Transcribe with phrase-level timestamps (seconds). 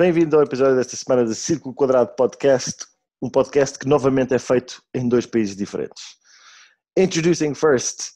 [0.00, 2.86] Bem-vindo ao episódio desta semana de Círculo Quadrado Podcast,
[3.20, 6.02] um podcast que novamente é feito em dois países diferentes.
[6.96, 8.12] Introducing first,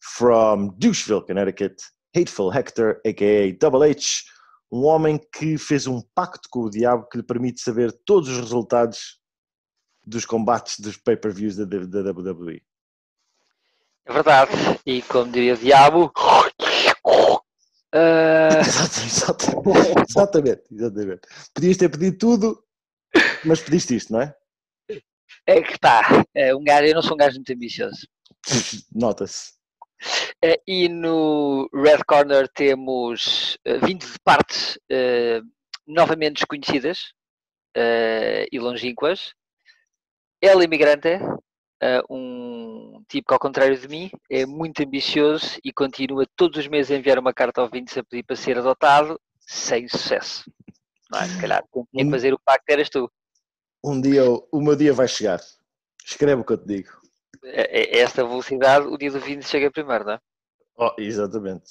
[0.00, 1.76] from Doucheville, Connecticut,
[2.16, 3.56] Hateful Hector, a.k.a.
[3.56, 4.24] Double H,
[4.72, 8.38] um homem que fez um pacto com o diabo que lhe permite saber todos os
[8.38, 9.20] resultados
[10.04, 11.62] dos combates dos pay-per-views da,
[12.10, 12.60] WWE.
[14.06, 14.50] É verdade,
[14.84, 16.12] e como diria o diabo,
[17.94, 18.60] Uh...
[18.60, 21.20] exatamente, exatamente, exatamente.
[21.54, 22.64] Podias ter pedido tudo,
[23.44, 24.34] mas pediste isto, não é?
[25.46, 28.06] É que pá, é um gajo, eu não sou um gajo muito ambicioso.
[28.94, 29.58] Nota-se.
[30.44, 35.44] Uh, e no Red Corner temos uh, 20 de partes uh,
[35.86, 37.12] novamente desconhecidas
[38.50, 39.34] e longínquas.
[40.42, 41.20] El Imigrante,
[42.10, 46.90] um tipo que, ao contrário de mim, é muito ambicioso e continua todos os meses
[46.90, 50.50] a enviar uma carta ao Vintes a pedir para ser adotado, sem sucesso.
[51.10, 51.28] Não é?
[51.28, 53.10] Se calhar, quem tinha que fazer o pacto eras tu.
[53.84, 55.40] Um dia, o meu dia vai chegar.
[56.04, 56.90] Escreve o que eu te digo.
[57.44, 60.20] É, é esta velocidade, o dia do Vintes chega primeiro, não é?
[60.76, 61.70] Oh, exatamente.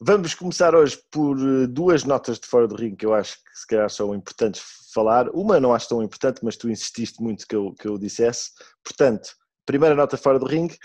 [0.00, 3.58] Vamos começar hoje por eh, duas notas de fora do ringue que eu acho que
[3.58, 4.60] se calhar são importantes
[4.92, 5.28] falar.
[5.30, 8.50] Uma não acho tão importante, mas tu insististe muito que eu, que eu dissesse.
[8.82, 9.30] Portanto,
[9.64, 10.76] primeira nota fora do ringue,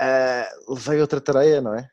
[0.00, 1.88] uh, levei outra tareia, não é?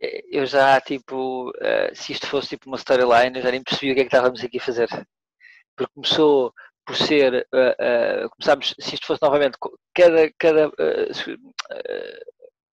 [0.00, 0.22] é?
[0.30, 3.94] Eu já, tipo, uh, se isto fosse tipo uma storyline, eu já nem percebi o
[3.94, 4.88] que é que estávamos aqui a fazer.
[5.76, 6.54] Porque começou
[6.86, 9.58] por ser, uh, uh, começámos, se isto fosse novamente,
[9.92, 10.70] cada, cada,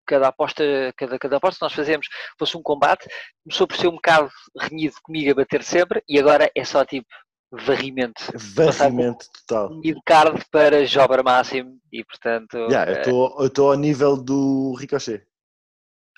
[0.09, 0.63] cada aposta,
[0.97, 2.07] cada, cada aposta que nós fazemos
[2.37, 3.07] fosse um combate,
[3.43, 7.07] começou por ser um bocado renhido comigo a bater sempre e agora é só tipo
[7.51, 8.23] varrimento.
[8.55, 9.79] Varrimento total.
[9.83, 12.57] E de card para jobber máximo e portanto.
[12.69, 15.25] Yeah, eu estou ao nível do Ricochet.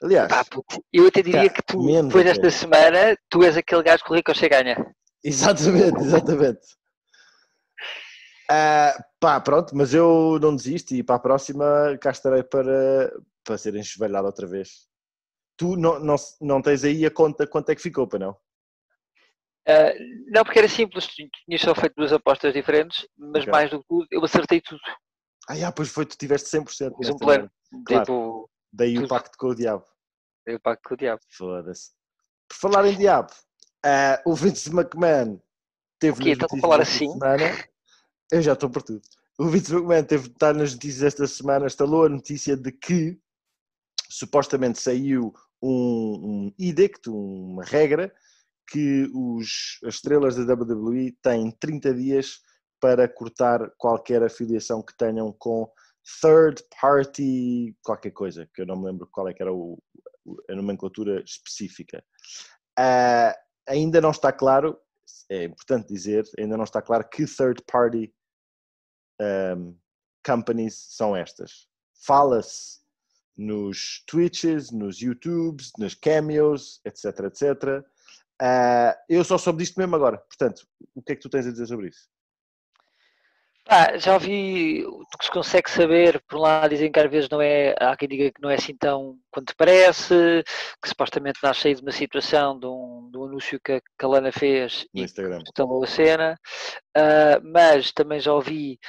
[0.04, 0.44] Aliás, pá,
[0.92, 4.50] eu até diria que tu, depois desta semana, tu és aquele gajo que o Ricochet
[4.50, 4.76] ganha.
[5.24, 6.68] Exatamente, exatamente.
[8.50, 11.66] uh, pá, pronto, mas eu não desisto e para a próxima
[12.02, 13.14] cá estarei para,
[13.44, 14.88] para ser enxovalhado outra vez.
[15.58, 18.32] Tu não, não, não tens aí a conta quanto é que ficou, para não?
[19.68, 19.94] Uh,
[20.34, 23.52] não, porque era simples, tinhas só feito duas apostas diferentes, mas okay.
[23.52, 24.82] mais do que tudo, eu acertei tudo.
[25.48, 26.96] Ah, yeah, pois foi, tu tiveste 100%.
[26.98, 27.52] Fiz um plano.
[27.86, 28.04] Claro.
[28.04, 29.06] Tipo, Daí tudo.
[29.06, 29.86] o pacto com o diabo.
[30.46, 31.22] Daí o pacto com o diabo.
[31.30, 31.92] Foda-se.
[32.48, 33.32] Por falar em diabo,
[33.86, 35.40] uh, o Vince McMahon
[36.00, 36.20] teve.
[36.20, 36.30] O quê?
[36.32, 37.12] Estás a falar assim?
[37.12, 37.68] Semana,
[38.32, 39.02] eu já estou por tudo.
[39.38, 43.20] O Vince McMahon teve de estar nas notícias esta semana, instalou a notícia de que
[44.12, 48.14] supostamente saiu um, um edict, uma regra,
[48.70, 52.40] que os, as estrelas da WWE têm 30 dias
[52.80, 55.70] para cortar qualquer afiliação que tenham com
[56.22, 59.78] third party qualquer coisa, que eu não me lembro qual é que era o,
[60.50, 62.04] a nomenclatura específica.
[62.80, 63.34] Uh,
[63.68, 64.78] ainda não está claro,
[65.30, 68.14] é importante dizer, ainda não está claro que third party
[69.22, 69.78] um,
[70.26, 71.68] companies são estas.
[72.06, 72.81] Fala-se
[73.42, 77.84] nos Twitches, nos YouTubes, nos Cameos, etc, etc.
[78.42, 80.18] Uh, eu só soube disto mesmo agora.
[80.18, 82.08] Portanto, o que é que tu tens a dizer sobre isso?
[83.68, 87.30] Ah, já ouvi o que se consegue saber, por um lado dizem que às vezes
[87.30, 90.44] não é, há quem diga que não é assim tão quanto parece,
[90.82, 94.06] que supostamente nasce aí de uma situação, de um, de um anúncio que a, que
[94.06, 95.44] a Lana fez no e Instagram.
[95.54, 96.38] tomou a cena,
[96.98, 98.80] uh, mas também já ouvi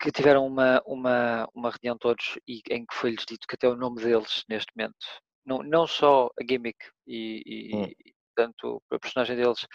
[0.00, 3.76] que tiveram uma, uma, uma reunião todos e em que foi-lhes dito que até o
[3.76, 4.96] nome deles neste momento,
[5.44, 7.90] não, não só a gimmick e, e, hum
[8.36, 9.66] portanto a personagem deles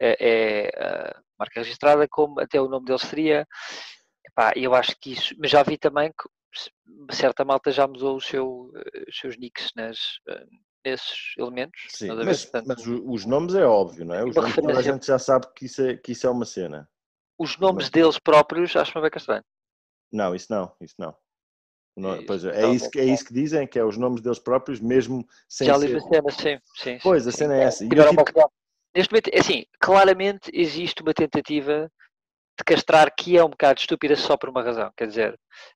[0.00, 3.46] é, é a marca registrada, como até o nome deles seria.
[4.26, 8.20] Epá, eu acho que isso, mas já vi também que certa malta já mudou o
[8.20, 8.72] seu,
[9.08, 9.98] os seus nicks nas,
[10.84, 11.80] nesses elementos.
[11.88, 14.24] Sim, mas, portanto, mas, os nomes é óbvio, não é?
[14.24, 16.88] Os nomes, a gente já sabe que isso é, que isso é uma cena.
[17.38, 17.90] Os nomes mas...
[17.90, 19.44] deles próprios acho-me bem estranho.
[20.12, 21.14] Não, isso não, isso não.
[21.96, 24.38] Não, é, pois é, é, isso, é isso que dizem, que é os nomes deles
[24.38, 26.98] próprios, mesmo sem Já li a cena, sim, sim.
[27.02, 27.84] Pois, sim, a cena é essa.
[27.84, 31.90] Neste momento, é assim, claramente existe uma tentativa
[32.58, 35.34] de castrar que é um bocado estúpida só por uma razão, quer dizer,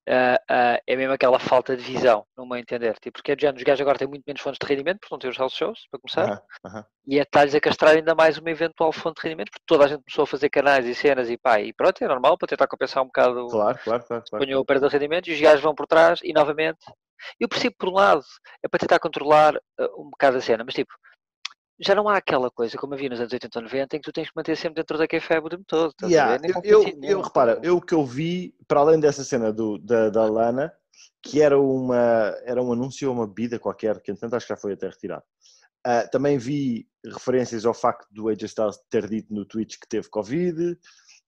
[0.09, 3.47] uh, uh, é mesmo aquela falta de visão, no meu entender, tipo, porque é de
[3.47, 5.87] os gajos agora têm muito menos fontes de rendimento, porque não têm os house shows,
[5.91, 9.51] para começar, uh e é estar-lhes a castrar ainda mais uma eventual fonte de rendimento,
[9.51, 12.07] porque toda a gente começou a fazer canais e cenas e pá, e pronto, é
[12.07, 14.61] normal para tentar compensar um bocado claro, claro, claro, claro.
[14.61, 16.79] o perda de rendimento, e os gajos vão por trás, e novamente,
[17.41, 18.23] eu percebo por um lado,
[18.65, 19.55] é para tentar controlar
[19.97, 20.93] um bocado a cena, mas tipo,
[21.85, 24.13] já não há aquela coisa como havia nos anos 80 ou 90 em que tu
[24.13, 25.95] tens que manter sempre dentro da kayfabe o tempo todo.
[26.03, 30.11] Yeah, eu, eu, eu repara, eu que eu vi, para além dessa cena do, da,
[30.11, 30.73] da Lana,
[31.23, 34.57] que era, uma, era um anúncio a uma bebida qualquer, que entretanto acho que já
[34.57, 35.25] foi até retirado,
[35.85, 40.09] Uh, também vi referências ao facto do AJ Styles ter dito no Twitch que teve
[40.09, 40.79] Covid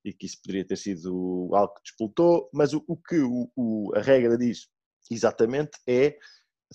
[0.05, 3.93] e que isso poderia ter sido algo que despoltou, mas o, o que o, o,
[3.97, 4.69] a regra diz
[5.11, 6.17] exatamente é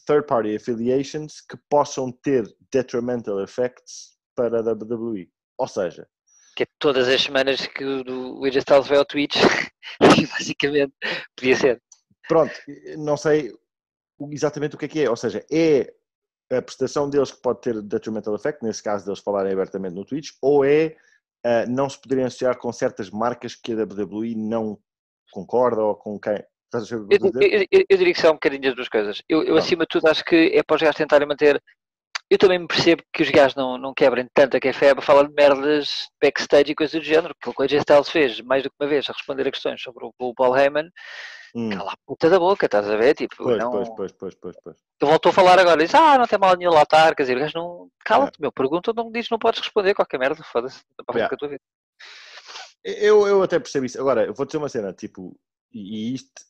[0.06, 5.30] third party affiliations que possam ter detrimental effects para a WWE.
[5.58, 6.08] Ou seja,
[6.56, 9.36] que é todas as semanas que o AJ Styles vai ao Twitch,
[10.00, 10.94] basicamente
[11.36, 11.82] podia ser.
[12.28, 12.54] Pronto,
[12.98, 13.54] não sei
[14.32, 15.94] exatamente o que é que é, ou seja, é
[16.52, 20.32] a prestação deles que pode ter detrimental effect, nesse caso deles falarem abertamente no Twitch,
[20.42, 20.98] ou é
[21.46, 24.78] uh, não se poderem associar com certas marcas que a WWE não
[25.32, 26.44] concorda ou com quem.
[26.74, 29.22] Eu, eu, eu, eu, diria que são um bocadinho das duas coisas.
[29.28, 31.62] Eu, acima de tudo, acho que é para os gajos tentarem manter
[32.30, 35.24] eu também me percebo que os gajos não, não quebrem tanto a café para falar
[35.24, 38.70] de merdas backstage e coisas do género, que o que o Styles fez mais do
[38.70, 40.92] que uma vez a responder a questões sobre o, o Paul Heyman,
[41.56, 41.72] hum.
[41.72, 43.16] cala a puta da boca, estás a ver?
[43.16, 43.72] Tipo, pois, não...
[43.72, 44.78] pois, pois, pois, pois, pois.
[45.02, 47.36] Ele voltou a falar agora, diz, ah, não tem mal nenhum lá estar, quer dizer,
[47.36, 47.90] o gajo não.
[48.06, 48.42] Cala-te, é.
[48.42, 51.34] meu, pergunta, não diz, não podes responder qualquer merda, foda-se, para yeah.
[51.34, 51.62] a tua vida.
[52.84, 54.00] Eu, eu até percebo isso.
[54.00, 55.36] Agora, eu vou dizer uma cena, tipo,
[55.72, 56.42] e isto,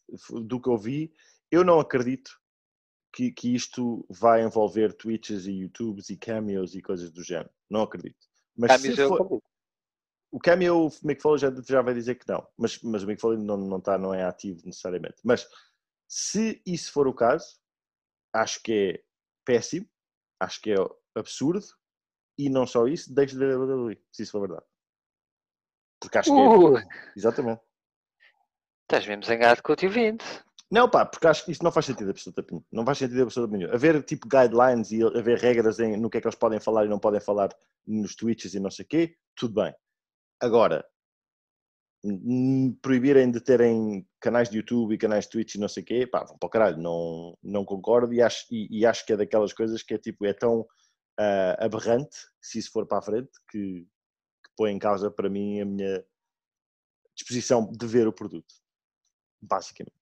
[0.45, 1.13] do que eu vi,
[1.51, 2.31] eu não acredito
[3.13, 7.50] que, que isto vai envolver Twitches e YouTubes e cameos e coisas do género.
[7.69, 8.27] Não acredito.
[8.56, 9.42] Mas cameos se for...
[10.31, 13.19] O cameo, o Mick Foley já, já vai dizer que não, mas, mas o Mick
[13.19, 15.16] Foley não, não, está, não é ativo necessariamente.
[15.24, 15.48] Mas
[16.07, 17.57] se isso for o caso,
[18.31, 19.04] acho que é
[19.44, 19.89] péssimo,
[20.39, 20.75] acho que é
[21.16, 21.66] absurdo
[22.38, 24.66] e não só isso, deixe de ver a WWE, se isso for verdade.
[26.00, 26.48] Porque acho que é.
[26.48, 26.75] Uh!
[27.16, 27.62] Exatamente.
[28.89, 30.25] Estás mesmo zangado com o tio 20.
[30.71, 32.65] Não, pá, porque acho que isso não faz sentido absolutamente.
[32.71, 33.75] Não faz sentido absolutamente nenhum.
[33.75, 36.89] Haver tipo guidelines e haver regras em, no que é que eles podem falar e
[36.89, 37.50] não podem falar
[37.86, 39.71] nos Twitches e não sei o quê, tudo bem.
[40.41, 40.83] Agora,
[42.81, 46.07] proibirem de terem canais de YouTube e canais de Twitch e não sei o quê,
[46.07, 49.18] pá, vão para o caralho, não, não concordo e acho, e, e acho que é
[49.18, 53.30] daquelas coisas que é tipo, é tão uh, aberrante, se isso for para a frente,
[53.51, 56.03] que, que põe em causa para mim a minha
[57.15, 58.51] disposição de ver o produto,
[59.41, 59.95] basicamente.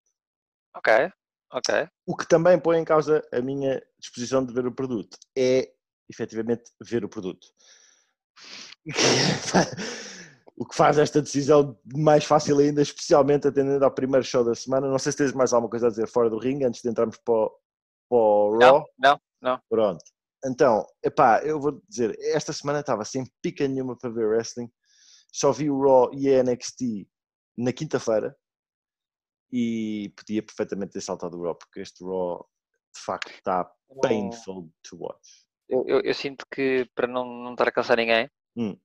[0.75, 1.12] Ok,
[1.51, 1.88] ok.
[2.06, 5.72] O que também põe em causa a minha disposição de ver o produto é,
[6.10, 7.48] efetivamente, ver o produto.
[10.56, 14.89] o que faz esta decisão mais fácil ainda, especialmente atendendo ao primeiro show da semana.
[14.89, 17.18] Não sei se tens mais alguma coisa a dizer fora do ringue antes de entrarmos
[17.18, 17.50] para o,
[18.10, 18.86] para o Raw.
[18.98, 19.62] Não, não, não.
[19.69, 20.04] Pronto.
[20.45, 24.69] Então, epá, eu vou dizer, esta semana estava sem pica nenhuma para ver wrestling.
[25.31, 27.07] Só vi o Raw e a NXT
[27.57, 28.36] na quinta-feira
[29.52, 32.46] e podia perfeitamente ter saltado o Raw, porque este Raw
[32.94, 33.70] de facto está
[34.02, 35.46] painful to watch.
[35.70, 38.78] Eu, eu, eu, sinto que para não, não estar a cansar ninguém, hum.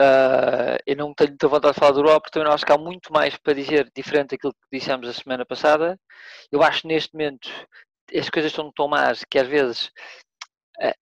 [0.00, 2.78] uh, eu não tenho muita vontade de falar do Raw, porque também acho que há
[2.78, 5.98] muito mais para dizer diferente daquilo que dissemos a semana passada.
[6.50, 7.48] Eu acho neste momento
[8.14, 9.90] as coisas estão tão más que às vezes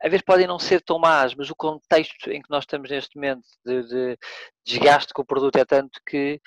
[0.02, 3.16] às vezes podem não ser tão más, mas o contexto em que nós estamos neste
[3.16, 4.18] momento de, de
[4.66, 6.42] desgaste com o produto é tanto que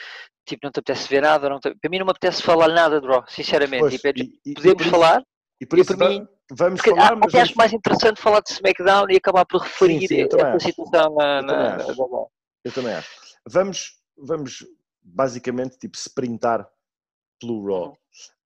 [0.47, 1.75] tipo, não te apetece ver nada, não te...
[1.75, 3.81] para mim não me apetece falar nada de Raw, sinceramente.
[3.81, 4.13] Pois, tipo, é,
[4.45, 5.23] e, podemos e falar,
[5.61, 9.47] e por isso, mim, vamos falar, mas acho mais interessante falar de SmackDown e acabar
[9.47, 12.27] por referir sim, sim, essa situação na, eu, na, também na...
[12.65, 13.09] eu também acho.
[13.49, 14.67] Vamos, vamos
[15.03, 16.69] basicamente tipo sprintar
[17.41, 17.97] pelo Raw.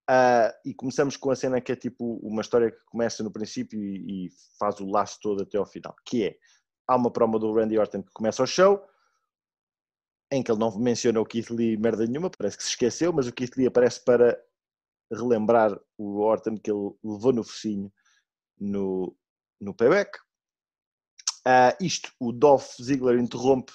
[0.09, 3.83] Uh, e começamos com a cena que é tipo uma história que começa no princípio
[3.83, 6.37] e, e, faz o laço todo até ao final, que é
[6.87, 8.81] há uma promo do Randy Orton que começa o show
[10.30, 13.26] em que ele não menciona o Keith Lee merda nenhuma, parece que se esqueceu, mas
[13.26, 14.40] o Keith Lee aparece para
[15.11, 17.92] relembrar o Orton que ele levou no focinho
[18.59, 19.16] no,
[19.61, 20.18] no payback.
[21.47, 23.73] Uh, isto, o Dolph Ziggler interrompe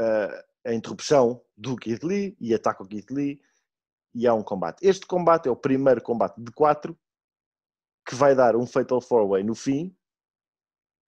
[0.00, 3.40] uh, a interrupção do Keith Lee e ataca o Keith Lee
[4.14, 4.84] e há um combate.
[4.84, 6.98] Este combate é o primeiro combate de quatro
[8.04, 9.94] que vai dar um Fatal 4-Way no fim,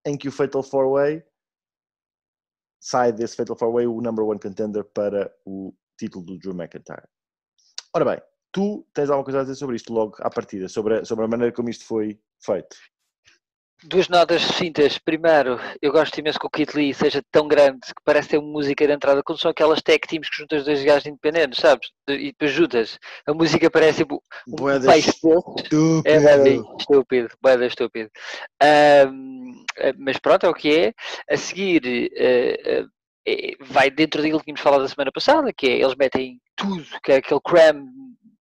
[0.04, 1.24] em que o Fatal 4-Way
[2.80, 7.06] sai desse Fatal 4-Way o number one contender para o título do Drew McIntyre.
[7.94, 11.04] Ora bem, tu tens alguma coisa a dizer sobre isto logo à partida, sobre a,
[11.04, 12.76] sobre a maneira como isto foi feito?
[13.82, 14.98] Duas notas sucintas.
[14.98, 18.52] Primeiro, eu gosto imenso que o Kit Lee seja tão grande que parece ter uma
[18.52, 21.88] música de entrada, quando são aquelas tech teams que juntas dois gajos independentes, sabes?
[22.08, 22.98] E depois juntas.
[23.26, 26.02] A música parece tipo um Boeda estúpido.
[26.04, 28.10] É bem estúpido, boeda estúpido.
[28.62, 29.64] Um,
[29.98, 30.94] mas pronto, é o que é.
[31.30, 35.80] A seguir, uh, uh, vai dentro daquilo que tínhamos falado da semana passada, que é
[35.80, 37.86] eles metem tudo, que é aquele cram,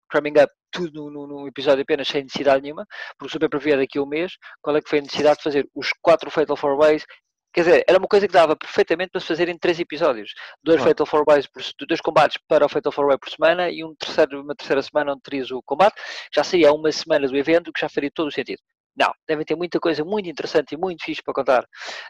[0.08, 2.86] cramming up tudo num, episódio apenas sem necessidade nenhuma,
[3.18, 5.68] porque super previa daqui a um mês, qual é que foi a necessidade de fazer
[5.74, 7.04] os quatro Fatal Four Ways
[7.52, 10.32] Quer dizer, era uma coisa que dava perfeitamente para se fazer em três episódios.
[10.62, 13.82] Dois Fatal Four Ways, por, dois combates para o Fatal Four Way por semana e
[13.82, 16.00] um terceiro, uma terceira semana onde terias o combate.
[16.32, 18.60] Já saía uma semana do evento, que já faria todo o sentido.
[18.96, 21.64] Não, devem ter muita coisa muito interessante e muito fixe para contar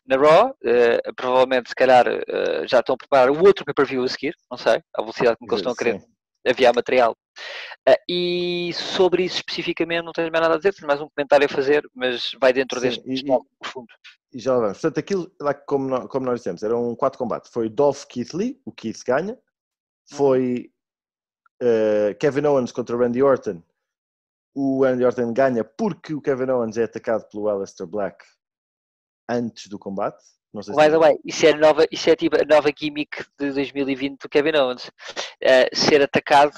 [0.07, 0.51] na Raw.
[0.51, 4.59] Uh, provavelmente, se calhar, uh, já estão a preparar o outro pay-per-view a seguir, não
[4.59, 6.03] sei, a velocidade com que eles estão a querer
[6.49, 7.17] aviar material.
[7.89, 11.47] Uh, e sobre isso especificamente não tenho mais nada a dizer, tenho mais um comentário
[11.47, 13.25] a fazer, mas vai dentro Sim, deste e,
[13.59, 13.87] profundo.
[14.33, 14.81] E já vamos.
[14.81, 17.49] Portanto, aquilo, lá como, nós, como nós dissemos, era um quatro combate.
[17.51, 19.33] Foi Dolph Keith Lee, o Keith ganha.
[19.33, 20.17] Uhum.
[20.17, 20.73] Foi
[21.63, 23.63] uh, Kevin Owens contra Randy Orton.
[24.55, 28.25] O Randy Orton ganha porque o Kevin Owens é atacado pelo Aleister Black
[29.29, 30.23] antes do combate.
[30.53, 33.53] Não sei By the way, isso é, nova, isso é tipo a nova gimmick de
[33.53, 34.89] 2020 do Kevin Owens.
[35.43, 36.53] Uh, ser atacado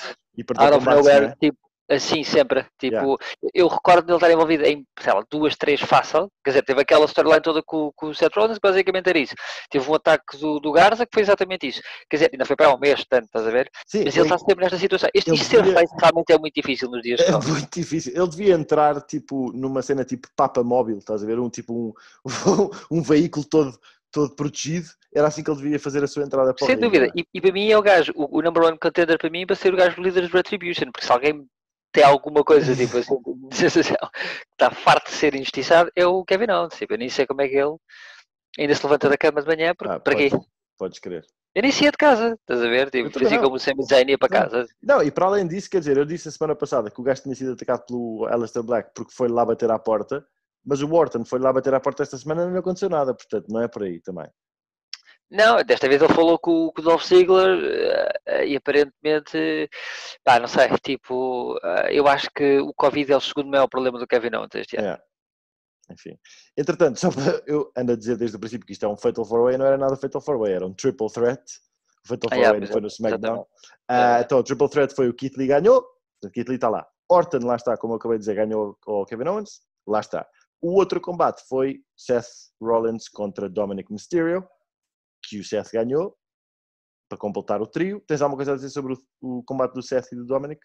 [0.59, 1.35] out of nowhere, né?
[1.41, 1.59] tipo,
[1.91, 2.65] Assim, sempre.
[2.79, 3.19] Tipo, yeah.
[3.53, 6.29] eu recordo de ele estar envolvido em, sei lá, duas, três fácil.
[6.45, 9.35] Quer dizer, teve aquela storyline toda com, com o Seth Rollins, que basicamente era isso.
[9.69, 11.83] Teve um ataque do, do Garza que foi exatamente isso.
[12.09, 13.69] Quer dizer, ainda foi para um mês, tanto, estás a ver?
[13.87, 15.11] Sim, Mas ele está sempre nesta situação.
[15.13, 18.13] Isto ser feito realmente é muito difícil nos dias É muito difícil.
[18.15, 21.41] Ele devia entrar, tipo, numa cena tipo Papa Móvel, estás a ver?
[21.41, 21.93] Um tipo, um,
[22.99, 23.77] um veículo todo
[24.13, 27.11] todo protegido, era assim que ele devia fazer a sua entrada para Sem dúvida, é?
[27.15, 29.57] e, e, para mim é o gajo, o, o number one contender para mim para
[29.57, 31.47] ser o gajo líder de Retribution, porque se alguém
[31.93, 33.15] tem alguma coisa, tipo assim,
[34.53, 36.75] está farto de ser injustiçado, é o Kevin Owens.
[36.75, 37.77] Tipo, eu nem sei como é que ele
[38.59, 40.31] ainda se levanta da cama de manhã, porque, ah, para quê?
[40.79, 41.25] Podes crer.
[41.55, 42.91] Eu nem saía de casa, estás a ver?
[42.91, 44.67] Tipo, fazia como o Sami Zayn ia para casa.
[44.81, 47.23] Não, e para além disso, quer dizer, eu disse a semana passada que o gajo
[47.23, 50.25] tinha sido atacado pelo Alistair Black porque foi lá bater à porta,
[50.65, 53.47] mas o Wharton foi lá bater à porta esta semana e não aconteceu nada, portanto
[53.49, 54.29] não é por aí também.
[55.31, 57.57] Não, desta vez ele falou com, com o Dolph Ziggler
[58.27, 59.71] uh, e aparentemente,
[60.25, 63.99] pá, não sei, tipo, uh, eu acho que o Covid é o segundo maior problema
[63.99, 64.89] do Kevin Owens este ano.
[64.89, 64.99] É.
[65.93, 66.19] Enfim.
[66.57, 69.25] Entretanto, só para, eu ando a dizer desde o princípio que isto é um Fatal
[69.25, 71.43] 4-Way, não era nada Fatal 4-Way, era um Triple Threat.
[72.05, 73.41] O Fatal 4-Way ah, yeah, foi no SmackDown.
[73.41, 75.85] Uh, então, o Triple Threat foi o Keith Lee ganhou,
[76.25, 76.85] o Keith Lee está lá.
[77.09, 80.27] Orton, lá está, como eu acabei de dizer, ganhou o Kevin Owens, lá está.
[80.61, 82.27] O outro combate foi Seth
[82.61, 84.47] Rollins contra Dominic Mysterio
[85.23, 86.17] que o Seth ganhou
[87.09, 88.01] para completar o trio.
[88.07, 90.61] Tens alguma coisa a dizer sobre o, o combate do Seth e do Dominic?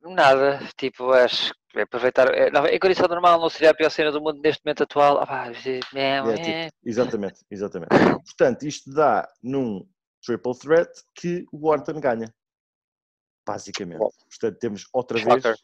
[0.00, 2.32] Nada, tipo, acho que aproveitar.
[2.32, 5.24] É, não, em condição normal não seria a pior cena do mundo neste momento atual.
[5.28, 7.90] Ah, é, é, tipo, exatamente, exatamente.
[8.24, 9.86] Portanto, isto dá num
[10.24, 12.32] triple threat que o Orton ganha.
[13.46, 13.98] Basicamente.
[13.98, 15.62] Bom, Portanto, temos outra vez,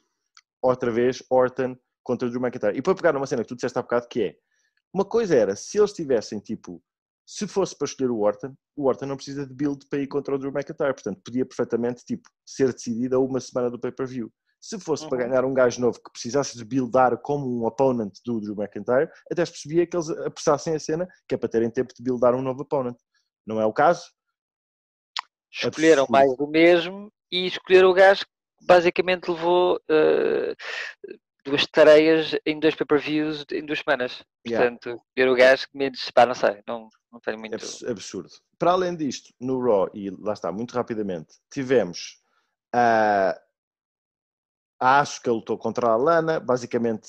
[0.60, 2.76] outra vez Orton contra o Drew McIntyre.
[2.76, 4.36] E para pegar numa cena que tu disseste há bocado, que é
[4.92, 6.82] uma coisa era se eles tivessem tipo
[7.26, 10.34] se fosse para escolher o Orton, o Orton não precisa de build para ir contra
[10.34, 14.30] o Drew McIntyre, portanto podia perfeitamente tipo, ser decidido a uma semana do pay-per-view.
[14.60, 15.10] Se fosse uhum.
[15.10, 19.10] para ganhar um gajo novo que precisasse de buildar como um opponent do Drew McIntyre,
[19.30, 22.34] até se percebia que eles apressassem a cena, que é para terem tempo de buildar
[22.34, 22.96] um novo opponent.
[23.46, 24.04] Não é o caso?
[25.52, 30.54] Escolheram mais do mesmo e escolheram o gajo que basicamente levou uh,
[31.44, 34.24] duas tareias em dois pay-per-views em duas semanas.
[34.46, 34.70] Yeah.
[34.70, 37.54] Portanto, ver o gajo que menos, pá, não sei, não, não tenho muito...
[37.88, 38.28] Absurdo.
[38.59, 42.21] Para além disto, no Raw, e lá está, muito rapidamente, tivemos
[42.75, 43.40] a,
[44.80, 47.09] a Asuka lutou contra a Lana, basicamente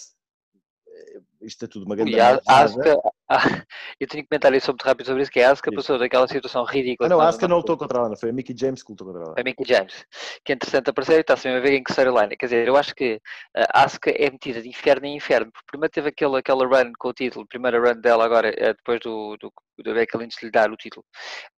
[1.41, 2.19] isto é tudo uma grande.
[2.19, 2.97] a Asuka,
[3.99, 6.63] eu tenho que comentar isso muito rápido sobre isso, que a Asuka passou daquela situação
[6.63, 7.07] ridícula.
[7.07, 9.07] Ah, não, a Asuka não lutou contra a Lana, foi a Mickey James que lutou
[9.07, 9.35] contra a Lana.
[9.35, 10.05] Foi a Mickey James,
[10.43, 12.37] que é interessante aparecer e está-se a ver em que storyline.
[12.37, 13.19] Quer dizer, eu acho que
[13.55, 17.09] a Asuka é metida de inferno em inferno, porque primeiro teve aquela, aquela run com
[17.09, 20.71] o título, primeira run dela agora, eh, depois do, do, do Becky Lynch lhe dar
[20.71, 21.03] o título,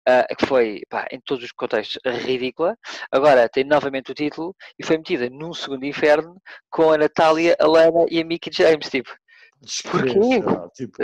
[0.08, 2.78] uh, que foi, pá, em todos os contextos, ridícula.
[3.12, 7.68] Agora tem novamente o título e foi metida num segundo inferno com a Natália, a
[7.68, 9.12] Lana e a Mickey James, tipo
[9.62, 10.44] descrever.
[10.74, 10.98] Tipo,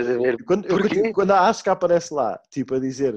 [0.44, 3.14] quando, eu, quando a Asuka aparece lá, tipo, a dizer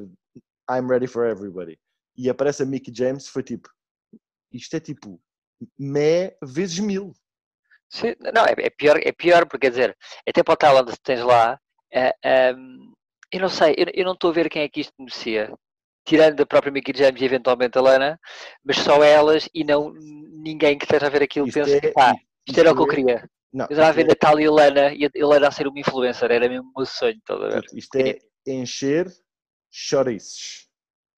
[0.70, 1.80] I'm ready for everybody,
[2.16, 3.70] e aparece a Mickey James, foi tipo,
[4.52, 5.20] isto é tipo,
[5.78, 7.14] mé vezes mil.
[7.90, 11.24] Sim, não, é, é, pior, é pior, porque quer dizer, até para o talent tens
[11.24, 11.60] lá,
[11.92, 12.54] é, é,
[13.32, 15.54] eu não sei, eu, eu não estou a ver quem é que isto merecia.
[16.06, 18.20] Tirando a própria Mickey James e eventualmente a Lana,
[18.64, 21.92] mas só elas e não ninguém que esteja a ver aquilo isto pensa é, que
[21.92, 22.16] pá,
[22.48, 23.30] isto era o que eu é queria.
[23.54, 26.32] Não, eu estava a ver Natália e Helena e a Helena a ser uma influencer,
[26.32, 27.66] era mesmo o meu sonho, toda a ver?
[27.74, 29.12] Isto é encher
[29.72, 30.68] chouriços,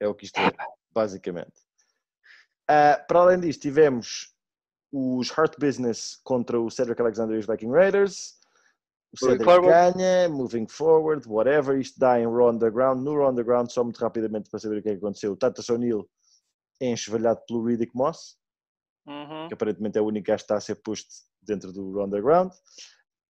[0.00, 0.52] é o que isto é,
[0.92, 1.52] basicamente.
[2.70, 4.32] Uh, para além disto, tivemos
[4.92, 8.38] os Heart Business contra o Cedric Alexander e os Viking Raiders.
[9.12, 11.78] O Cedric ganha, moving forward, whatever.
[11.78, 13.02] Isto dá em Raw Underground.
[13.02, 15.32] No Raw Underground, só muito rapidamente para saber o que é que aconteceu.
[15.32, 16.08] O Tata O'Neill
[16.80, 18.36] é enxovalhado pelo Riddick Moss,
[19.10, 19.48] uhum.
[19.48, 21.08] que aparentemente é o único gajo que está a ser posto
[21.42, 22.52] dentro do Underground.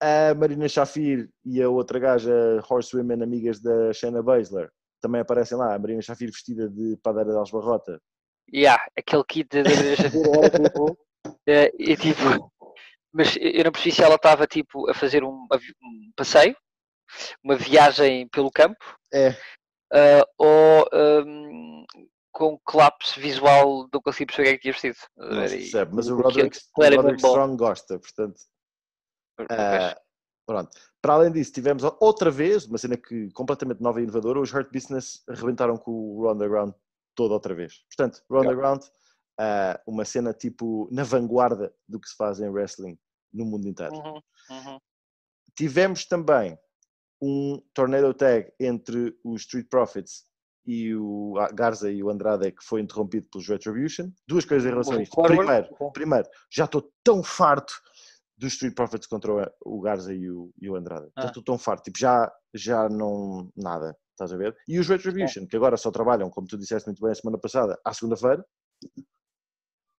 [0.03, 2.33] A Marina Shafir e a outra gaja,
[2.69, 4.71] Horsewomen, amigas da Shayna Baszler,
[5.01, 5.75] também aparecem lá.
[5.75, 8.01] A Marina Shafir vestida de padeira de Alsbarrota.
[8.53, 10.99] Yeah, aquele kit da Marina Shafir era tipo.
[11.47, 12.53] É, e tipo.
[13.13, 16.57] mas eu não percebi se ela estava tipo a fazer um, um passeio,
[17.45, 18.79] uma viagem pelo campo,
[19.13, 19.31] É.
[19.93, 21.85] uh, ou um,
[22.33, 24.97] com colapso visual não consegui perceber o que é que tinha vestido.
[25.17, 27.27] Não se percebe, mas o aquilo- Roderick, o Roderick.
[27.27, 28.41] Strong gosta, portanto.
[29.51, 30.01] Ah,
[30.47, 30.71] pronto.
[31.03, 34.71] Para além disso, tivemos outra vez, uma cena que completamente nova e inovadora, os Hurt
[34.73, 36.73] Business arrebentaram com o Underground
[37.15, 37.85] todo outra vez.
[37.89, 38.49] Portanto, Yeah.
[38.51, 38.83] Underground,
[39.39, 42.99] ah, uma cena tipo na vanguarda do que se faz em wrestling
[43.33, 43.95] no mundo inteiro.
[43.95, 44.21] Uhum,
[44.51, 44.79] uhum.
[45.57, 46.59] Tivemos também
[47.21, 50.25] um tornado tag entre os Street Profits
[50.67, 54.11] e o Garza e o Andrade que foi interrompido pelos Retribution.
[54.27, 55.21] Duas coisas em relação a isto.
[55.23, 57.73] Primeiro, primeiro já estou tão farto
[58.37, 61.07] dos Street Profits contra o- Garza e o, e o Andrade.
[61.19, 61.27] Já Ah.
[61.27, 61.85] estou tão farto.
[61.85, 63.51] Tipo, já, já não...
[63.57, 63.97] Nada.
[64.13, 64.55] Estás a ver?
[64.69, 67.79] E os Retribution, que agora só trabalham, como tu disseste muito bem a semana passada,
[67.85, 68.45] à segunda-feira.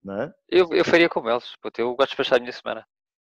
[0.04, 0.34] Não é?
[0.50, 2.86] Eu, eu faria como eles, puto, eu gosto de passar a minha semana.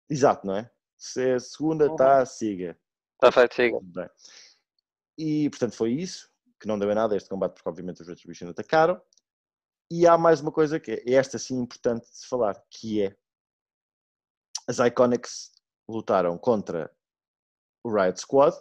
[0.09, 0.71] Exato, não é?
[0.97, 1.93] Se é segunda, Uhum.
[1.93, 2.79] está, siga.
[3.15, 3.79] Está feito, siga.
[5.19, 6.31] E, portanto, foi isso,
[6.63, 9.03] que não deu em nada este combate, porque obviamente os Retribution atacaram.
[9.91, 13.17] E há mais uma coisa que é esta sim importante de se falar, que é
[14.69, 15.51] as Iconics
[15.89, 16.89] lutaram contra
[17.85, 18.57] o Riot Squad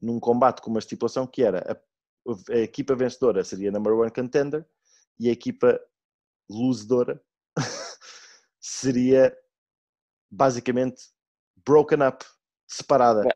[0.00, 4.10] num combate com uma estipulação que era a, a equipa vencedora seria a number one
[4.10, 4.68] contender
[5.18, 5.80] e a equipa
[6.50, 7.24] luzedora
[8.60, 9.34] seria
[10.30, 11.04] basicamente
[11.64, 12.22] broken up,
[12.68, 13.26] separada.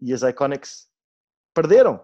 [0.00, 0.90] E as Iconics
[1.54, 2.02] perderam.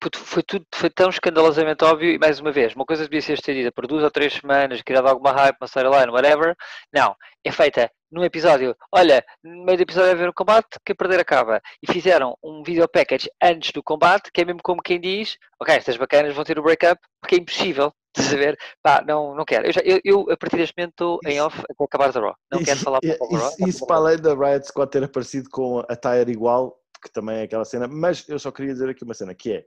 [0.00, 3.34] Puto, foi tudo foi tão escandalosamente óbvio e mais uma vez, uma coisa devia ser
[3.34, 6.54] estendida por duas ou três semanas, criada alguma hype, uma storyline, whatever.
[6.92, 7.14] Não,
[7.44, 8.76] é feita num episódio.
[8.92, 11.60] Olha, no meio do episódio é ver o combate, quem perder acaba.
[11.82, 15.74] E fizeram um video package antes do combate, que é mesmo como quem diz: Ok,
[15.74, 17.92] estas bacanas vão ter o breakup, porque é impossível.
[18.18, 18.58] A ver?
[18.82, 19.66] Pá, não, não quero.
[19.66, 22.34] Eu, já- eu, eu, a partir deste momento estou em off até acabar da Raw.
[22.52, 23.48] Não Isso- quero falar para o Raw.
[23.48, 27.38] Isso, isso para além da Riot Squad ter aparecido com a tire igual, que também
[27.38, 29.66] é aquela cena, mas eu só queria dizer aqui uma cena, que é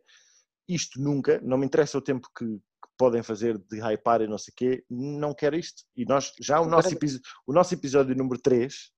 [0.67, 4.37] isto nunca, não me interessa o tempo que, que podem fazer de hypar e não
[4.37, 5.83] sei o quê, não quero isto.
[5.95, 6.95] E nós, já o nosso,
[7.45, 8.91] o nosso episódio número 3,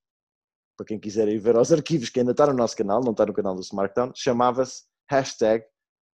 [0.76, 3.26] para quem quiser ir ver aos arquivos que ainda está no nosso canal, não está
[3.26, 5.64] no canal do Smartdown, chamava-se hashtag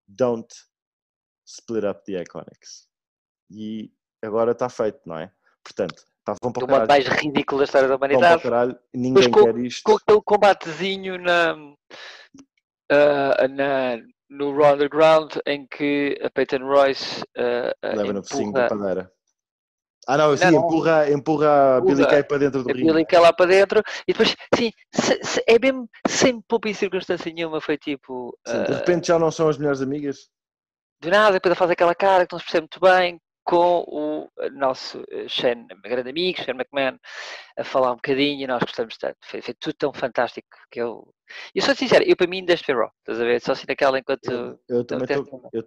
[0.08, 0.48] Don't
[1.46, 2.88] Split Up the Iconics.
[3.50, 5.32] E agora está feito, não é?
[5.62, 6.88] Portanto, pá, vão para caralho.
[6.88, 8.42] mais ridículo da história da humanidade.
[8.42, 9.82] caralho, ninguém com- quer isto.
[9.84, 11.56] com aquele combatezinho na,
[12.90, 18.68] ah, na, no Raw Underground em que a Peyton Royce ah, Leva no focinho da
[18.68, 19.10] padeira.
[20.06, 20.66] Ah, não, sim, não.
[20.66, 22.86] empurra, empurra a Billy Kay para dentro do a ringue.
[22.92, 26.74] Billy Kay lá para dentro e depois, sim, se- se- é mesmo sem poupa em
[26.74, 30.28] circunstância nenhuma, foi tipo, Sim, de repente já não são as melhores amigas.
[31.00, 34.30] do nada, depois ela faz aquela cara que não se percebe muito bem com o
[34.52, 36.98] nosso eh, Shane, grande amigo, Shane McMahon,
[37.58, 39.16] a falar um bocadinho e nós gostamos tanto.
[39.22, 41.12] Foi, foi tudo tão fantástico que eu.
[41.54, 43.40] Eu sou sincero, eu para mim deste ver Raw, estás a ver?
[43.40, 44.30] Só assim naquela enquanto.
[44.30, 45.48] Eu, eu também estou eu contigo.
[45.54, 45.62] Eu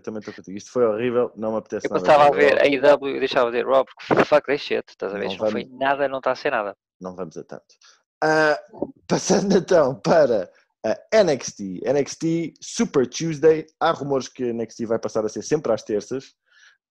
[0.00, 0.56] também estou contigo.
[0.56, 2.04] Isto foi horrível, não me apetece Eu nada.
[2.04, 5.14] passava a ver a IW e deixava de ver Raw porque fuck this shit, estás
[5.14, 5.26] a ver?
[5.26, 6.74] Não não foi vamos- nada, não está a ser nada.
[7.00, 7.64] Não vamos a tanto.
[8.24, 8.58] Ah,
[9.06, 10.50] passando então para
[10.84, 11.80] a NXT.
[11.84, 13.66] NXT Super Tuesday.
[13.78, 16.34] Há rumores que a NXT vai passar a ser sempre às terças.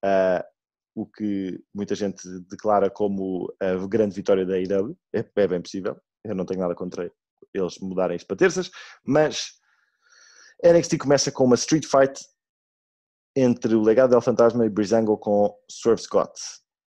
[0.04, 0.44] Ah,
[0.94, 4.96] o que muita gente declara como a grande vitória da AEW.
[5.14, 6.00] É, é bem possível.
[6.24, 7.12] Eu não tenho nada contra
[7.52, 8.70] eles mudarem isto para terças.
[9.04, 9.52] Mas
[10.64, 12.20] NXT começa com uma street fight
[13.36, 16.32] entre o legado del Fantasma e Breezango com Swerve Scott.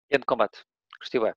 [0.10, 0.60] Grande combate.
[1.00, 1.34] Gostei bem.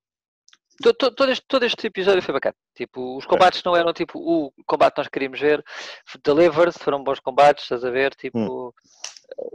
[0.82, 2.54] To- to- Todo este, todo este episódio foi bacana.
[2.74, 5.62] Tipo, os combates não eram tipo o combate que nós queríamos ver.
[6.24, 8.14] Delivered, foram bons combates, estás a ver?
[8.14, 9.08] Tipo, eh,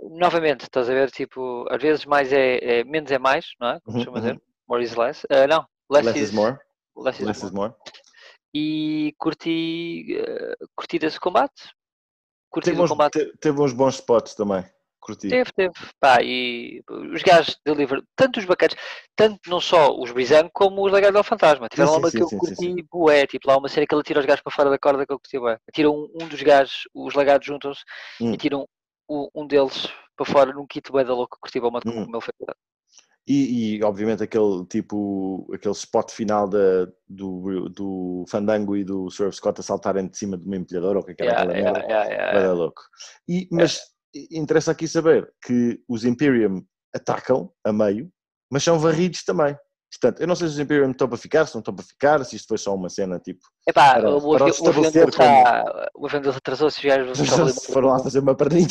[0.09, 1.11] novamente, estás a ver?
[1.11, 3.79] Tipo, às vezes mais é, é- menos é mais, não é?
[3.81, 4.25] Como Uhum, costuma uhum.
[4.27, 4.41] dizer.
[4.67, 5.25] More is less.
[5.29, 6.57] Eh, não, less, Less is more.
[6.95, 7.47] Less is Less more.
[7.47, 7.73] is more.
[8.53, 11.71] E curti, eh, curti desse combate.
[12.49, 13.19] Curti Teve uns, combate.
[13.19, 14.63] te- teve uns bons spots também.
[14.99, 15.29] Curti.
[15.29, 15.73] Teve, teve.
[15.99, 18.75] Pá, e os gajos deliver, tanto os bacanas,
[19.15, 21.69] tanto não só os Brizango como os legados ao fantasma.
[21.69, 23.93] Tiveram sim, uma sim, que eu sim, sim, curti bué, tipo lá uma série que
[23.95, 25.57] ele tira os gajos para fora da corda que eu curti bué.
[25.73, 27.83] Tira um, um dos gajos, os legados juntam-se
[28.19, 28.33] Hum.
[28.33, 28.67] e tiram
[29.09, 31.81] um, um deles para fora num kit bué da louco, curti de Hum.
[32.05, 32.57] como ele fez.
[33.29, 39.35] E, e, obviamente aquele tipo, aquele spot final da, do, do Fandango e do Swerve
[39.35, 41.51] Scott a saltarem de cima de uma empilhadora ou o que é que era Yeah,
[41.51, 42.13] aquela yeah, merda.
[42.13, 42.81] yeah, yeah, louco.
[43.27, 43.81] E, mas
[44.15, 46.65] i- interessa aqui saber que os Imperium
[46.95, 48.09] atacam a meio,
[48.49, 49.57] mas são varridos também.
[49.91, 52.23] Portanto, eu não sei se os Imperium estão para ficar, se não estão para ficar,
[52.25, 53.39] se isto foi só uma cena tipo.
[53.67, 56.83] Epá, Para- o, para o está- o avião deles atrasou-se, os
[57.29, 58.67] gajos foram lá fazer uma perninha.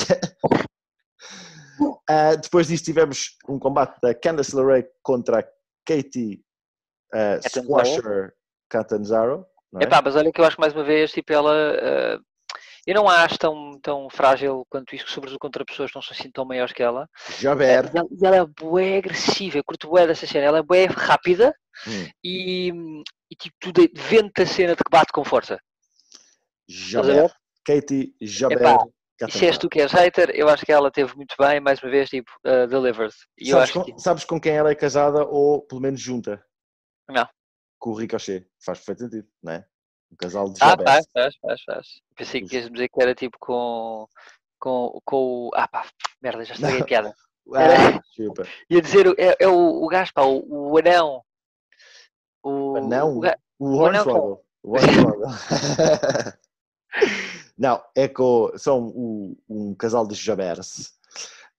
[2.08, 5.42] Ah, depois disto tivemos um combate da Candice LeRae contra a
[5.86, 6.42] Katie
[7.42, 8.32] Captain Squasher
[8.68, 9.46] Catanzaro.
[9.80, 9.84] É?
[9.84, 11.52] Epá, mas olha que eu acho que mais uma vez, tipo, ela.
[11.54, 12.18] eh,
[12.86, 16.16] eu não a acho tão, tão frágil quanto isso, sobretudo contra pessoas que não são
[16.18, 17.08] assim tão maiores que ela.
[17.28, 17.84] Eh, Jaber.
[17.92, 20.44] E ela, e ela é bué agressiva, eu curto bué dessa cena.
[20.46, 21.54] Ela é bué rápida
[21.86, 22.08] Hum.
[22.24, 22.68] e,
[23.30, 25.58] e tipo, tu de- vende a cena de que bate com força.
[26.68, 27.30] Jaber.
[27.64, 28.58] Katie Jaber.
[28.58, 28.78] Epá,
[29.26, 31.82] E se és tu que és hater, eu acho que ela teve muito bem, mais
[31.82, 33.14] uma vez, tipo, uh, delivered.
[33.38, 33.98] E Sabes com, que.
[33.98, 36.44] sabes com quem ela é casada ou pelo menos junta?
[37.08, 37.26] Não.
[37.78, 38.46] Com o Ricochet.
[38.64, 39.66] Faz perfeito sentido, não é?
[40.12, 41.86] Um casal de Ah, faz, faz, faz, faz.
[42.16, 44.06] Pensei que ias dizer que era tipo com.
[44.58, 45.16] Com, com
[45.48, 45.50] o.
[45.54, 45.86] Ah pá,
[46.22, 47.14] merda, já estraguei a piada.
[47.54, 48.42] Ah, desculpa.
[48.68, 50.42] Ia dizer, é, é o, o gajo, pá, o,
[50.72, 51.22] o anão.
[52.42, 53.20] O, Não, o
[53.60, 54.40] o anão Hornswoggle.
[54.64, 54.74] O.
[57.56, 60.92] Não, é com, são o- um casal de Jabers.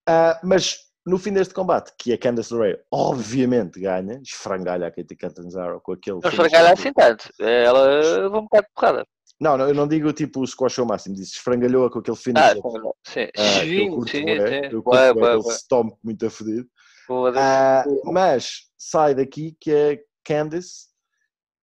[0.06, 5.16] Ah, mas no fim deste combate, que a Candice LeRae obviamente ganha, esfrangalha a Katie
[5.16, 6.20] Catanzaro com aquele...
[6.22, 6.30] Não
[6.66, 7.30] do- assim tanto.
[7.40, 7.86] Ela
[8.22, 9.08] levou um bocado de porrada.
[9.40, 12.20] Não, não, eu não digo tipo o squash ao máximo, disse esfrangalhou com aquele Ah,
[12.22, 12.62] finisher.
[13.06, 13.28] sim.
[13.38, 14.68] ah, Sim, curto sim, bué, sim.
[14.76, 15.54] eu curto bué bué, aquele bué.
[15.54, 16.68] stomp muito a.
[17.06, 17.40] Foda-se.
[17.40, 20.88] Ah, mas sai daqui que a Candice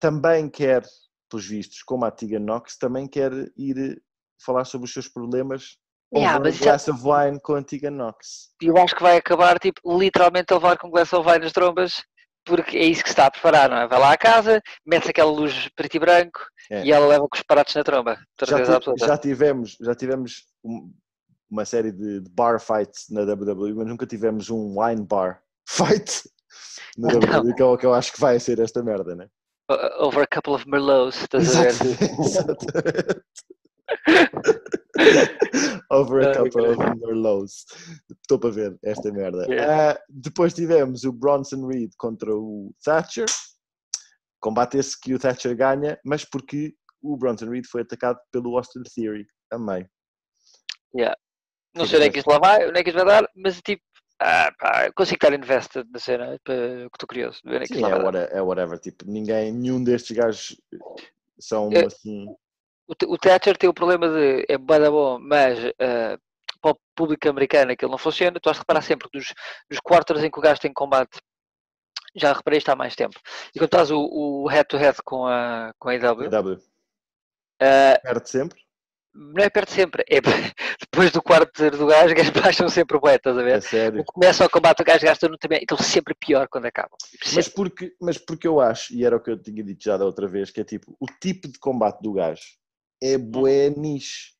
[0.00, 0.84] também quer,
[1.28, 4.00] pelos vistos, como a Tegan Knox, também quer ir
[4.38, 5.76] falar sobre os seus problemas
[6.12, 8.50] Yeah, é- glass of wine com a Tegan Knox.
[8.62, 12.02] eu acho que vai acabar, tipo, literalmente a levar com Glass of Wine nas trombas,
[12.44, 13.88] porque é isso que se está a preparar, não é?
[13.88, 16.40] Vai lá à casa, mete aquela luz preto e branco
[16.70, 16.84] É.
[16.84, 18.16] e ela leva com os parados na tromba.
[18.46, 18.58] Já,
[19.06, 20.92] já tivemos, já tivemos um-
[21.50, 26.22] uma série de, de bar fights na WWE, mas nunca tivemos um wine bar fight
[26.96, 27.18] na Não.
[27.20, 29.26] WWE, que é o que eu acho que vai ser esta merda, né?
[29.70, 31.70] O- Over a couple of Merlots, estás a ver?
[31.70, 33.24] Exatamente.
[35.90, 37.00] Over a couple of ok.
[37.00, 37.64] Merlots.
[38.22, 39.44] Estou para ver esta merda.
[39.46, 39.92] Yeah.
[39.92, 43.26] Ah, depois tivemos o Bronson Reed contra o Thatcher.
[44.40, 48.82] Combate esse que o Thatcher ganha, mas porque o Bronson Reed foi atacado pelo Austin
[48.94, 49.26] Theory.
[49.50, 49.86] Amei.
[51.76, 53.60] Não sei onde é que isto lá vai, onde é que isto vai dar, mas
[53.60, 53.82] tipo,
[54.20, 58.04] ah, pá, consigo estar invested na cena, que estou curioso é Sim, é, vai dar.
[58.04, 58.78] whate- é whatever.
[58.78, 60.56] Tipo, ninguém, nenhum destes gajos
[61.38, 62.26] são É- assim.
[62.86, 66.18] O, T- o Thatcher tem o problema de é bué da bom, mas ah,
[66.60, 68.38] para o público americano aquilo não funciona.
[68.40, 69.32] Tu has de reparar sempre que nos,
[69.70, 71.18] nos quarters em que o gajo tem combate,
[72.16, 73.18] já reparei isto há mais tempo.
[73.54, 76.58] E quando estás o, head-to-head com a, com a AEW, W.
[77.60, 78.60] ah, Perde sempre.
[79.14, 80.20] não é perto sempre, é
[80.80, 83.62] depois do quarto do gajo, os gajos baixam sempre o bué, estás a É ver?
[83.62, 84.04] sério.
[84.04, 86.96] Quando começa o combate, o gajo gasta no também, então sempre pior quando acaba.
[87.34, 90.04] Mas porque, mas porque eu acho, e era o que eu tinha dito já da
[90.04, 92.42] outra vez, que é tipo, o tipo de combate do gajo
[93.04, 94.32] é bué niche.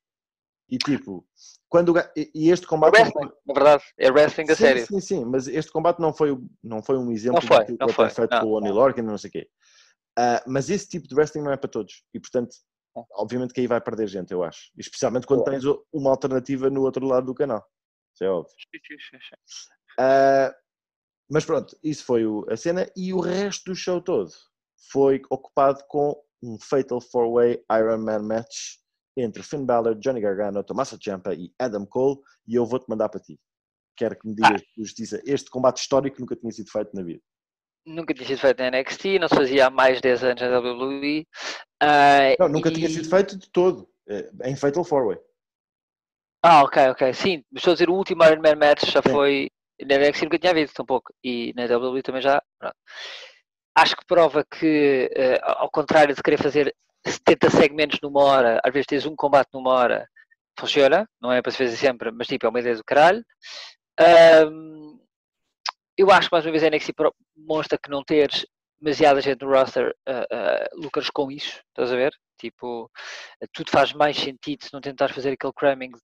[0.70, 1.26] E tipo,
[1.68, 2.94] quando o gajo, e este É combate...
[2.94, 4.86] não wrestling, na verdade, é wrestling a sim, sério.
[4.86, 7.86] Sim, sim, mas este combate não foi, o- não foi um exemplo foi, daquilo não
[7.88, 8.74] que foi, foi feito não, com o Oni não.
[8.74, 9.50] Lorcan não sei o quê.
[10.18, 12.02] Ah, mas esse tipo de wrestling não é para todos.
[12.14, 12.56] E portanto,
[12.96, 13.04] Não.
[13.12, 14.70] obviamente que aí vai perder gente, eu acho.
[14.78, 15.50] Especialmente quando É.
[15.50, 17.62] tens uma alternativa no outro lado do canal.
[18.14, 18.54] Isso é óbvio.
[19.98, 20.54] Ah,
[21.30, 24.30] mas pronto, isso foi o- a cena e o resto do show todo
[24.90, 28.76] foi ocupado com um Fatal 4-Way Iron Man match
[29.16, 33.20] entre Finn Balor, Johnny Gargano, Tommaso Ciampa e Adam Cole e eu vou-te mandar para
[33.20, 33.38] ti.
[33.96, 34.48] Quero que me Ah.
[34.48, 37.20] digas por justiça este combate histórico nunca tinha sido feito na vida.
[37.86, 40.48] Nunca tinha sido feito na NXT, não se fazia há mais de 10 anos na
[40.58, 41.26] WWE.
[41.80, 45.18] ah, Não, nunca tinha e- sido feito de todo eh, em Fatal 4-Way.
[46.42, 47.12] Ah, ok, ok.
[47.14, 49.10] Sim, estou a dizer, o último Iron Man match já Sim.
[49.12, 49.50] foi.
[49.86, 51.12] Na NXT nunca tinha havido tampouco.
[51.22, 52.42] E na WWE também já.
[52.58, 52.76] pronto.
[53.76, 56.74] Acho que prova que, eh, ao contrário de querer fazer
[57.06, 60.08] 70 segmentos numa hora, às vezes tens um combate numa hora,
[60.58, 63.24] funciona, não é para se fazer sempre, mas tipo, é uma ideia do caralho.
[64.00, 64.98] Ahm,
[65.96, 66.92] eu acho que mais uma vez a NXT
[67.36, 68.46] mostra que não teres
[68.80, 72.12] demasiada gente no roster ah, ah, lucras com isso, estás a ver?
[72.38, 72.90] Tipo,
[73.52, 76.00] tudo faz mais sentido se não tentares fazer aquele cramming de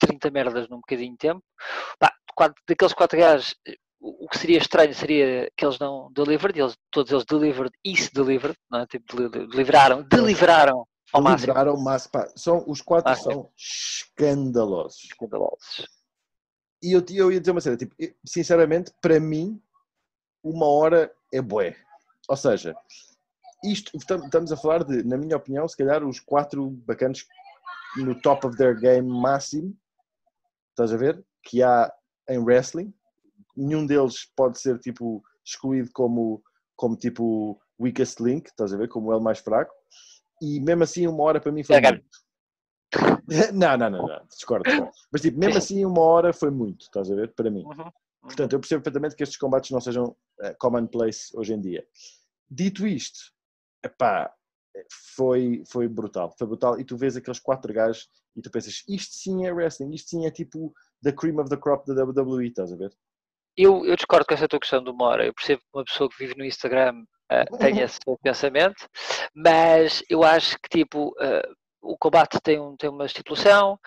[0.00, 1.42] 30 merdas num bocadinho de tempo.
[1.98, 3.54] Pá, quatro- daqueles quatro gajos,
[4.06, 8.12] o que seria estranho seria que eles não delivered, eles, todos eles delivered e se
[8.12, 8.86] delivered, não é?
[8.86, 11.54] Tipo, deli- deli- deliveraram, deliveraram ao o máximo.
[12.12, 13.32] Pá, são, os quatro Máximo.
[13.32, 15.04] são escandalosos.
[15.04, 15.88] Escandalosos.
[16.82, 17.94] E eu, eu ia dizer uma cena, tipo,
[18.26, 19.58] sinceramente, para mim,
[20.42, 21.74] uma hora é bué.
[22.28, 22.74] Ou seja,
[23.64, 27.24] isto, tam- estamos a falar de, na minha opinião, se calhar os quatro bacanas
[27.96, 29.74] no top of their game máximo,
[30.70, 31.24] estás a ver?
[31.42, 31.90] Que há
[32.28, 32.92] em wrestling.
[33.56, 36.42] Nenhum deles pode ser, tipo, excluído como,
[36.76, 38.88] como tipo, weakest link, estás a ver?
[38.88, 39.72] Como o L mais fraco.
[40.42, 42.04] E mesmo assim, uma hora para mim foi muito.
[43.52, 44.62] Não, não, não, não, discordo.
[44.62, 44.92] discordo.
[45.10, 47.34] Mas tipo, mesmo assim, uma hora foi muito, estás a ver?
[47.34, 47.64] Para mim.
[47.64, 47.90] Uhum.
[48.22, 51.84] Portanto, eu percebo perfeitamente que estes combates não sejam eh, commonplace hoje em dia.
[52.48, 53.32] Dito isto,
[53.84, 54.32] epá,
[55.16, 56.78] foi, foi brutal, foi brutal.
[56.78, 60.26] E tu vês aqueles quatro gajos e tu pensas, isto sim é wrestling, isto sim
[60.26, 62.92] é tipo the cream of the crop da WWE, estás a ver?
[63.56, 65.26] Eu, eu discordo com essa tua questão do Mora.
[65.26, 68.88] Eu percebo que uma pessoa que vive no Instagram uh, tem esse pensamento,
[69.34, 73.78] mas eu acho que tipo uh, o combate tem, um, tem uma estipulação,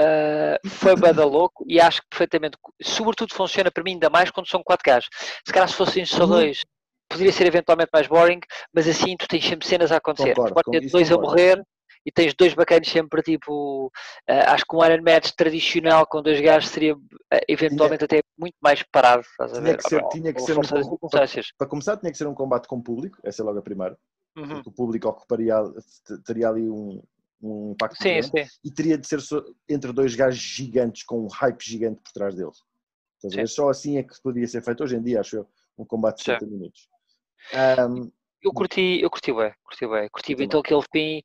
[0.00, 4.48] uh, foi bada louco e acho que perfeitamente, sobretudo funciona para mim ainda mais quando
[4.48, 5.08] são quatro gajos.
[5.46, 6.30] Se calhar se fossem só uhum.
[6.30, 6.62] dois,
[7.08, 8.40] poderia ser eventualmente mais boring,
[8.74, 10.34] mas assim tu tens sempre cenas a acontecer.
[10.34, 11.14] Concordo, pode ter dois concordo.
[11.14, 11.64] a morrer
[12.04, 13.86] e tens dois bacanas sempre tipo.
[14.28, 17.00] Uh, acho que um Iron Match tradicional com dois gajos seria uh,
[17.48, 19.22] eventualmente tinha, até muito mais parado.
[19.22, 19.76] Estás a tinha ver?
[19.78, 21.26] que ser, tinha que ser um, para,
[21.58, 23.96] para, começar, tinha que ser um combate com público, essa é logo a primeira.
[24.36, 24.62] Uhum.
[24.66, 25.54] O público ocuparia,
[26.26, 27.00] teria ali um,
[27.40, 28.44] um impacto sim, sim.
[28.64, 29.20] e teria de ser
[29.68, 32.58] entre dois gajos gigantes com um hype gigante por trás deles.
[33.46, 36.24] Só assim é que poderia ser feito hoje em dia, acho eu, um combate de
[36.24, 36.88] 70 minutos.
[37.88, 38.10] Um,
[38.42, 41.22] eu curti, eu curti bem, curti bem, curti bem então aquele fim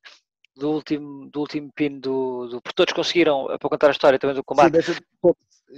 [0.56, 2.62] do último, do último pin do, do.
[2.62, 4.82] Porque todos conseguiram, para contar a história também do combate.
[4.82, 5.02] Sim, deixa,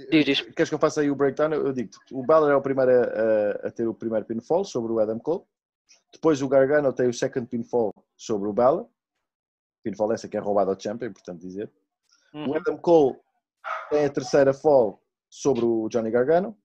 [0.09, 0.41] diz, diz.
[0.41, 1.53] Queres que eu faça aí o breakdown?
[1.53, 4.99] Eu digo o Balor é o primeiro a, a, ter o primeiro pinfall sobre o
[4.99, 5.43] Adam Cole.
[6.11, 8.87] Depois o Gargano tem o second pinfall sobre o Balor.
[9.83, 11.71] Pinfall essa que é roubada ao champ, é importante dizer.
[12.33, 12.49] Uhum.
[12.49, 13.17] O Adam Cole
[13.89, 16.57] tem a terceira fall sobre o Johnny Gargano.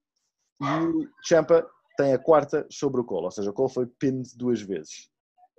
[0.60, 3.24] E o Champa tem a quarta sobre o Cole.
[3.24, 5.10] Ou seja, o Cole foi pinned duas vezes.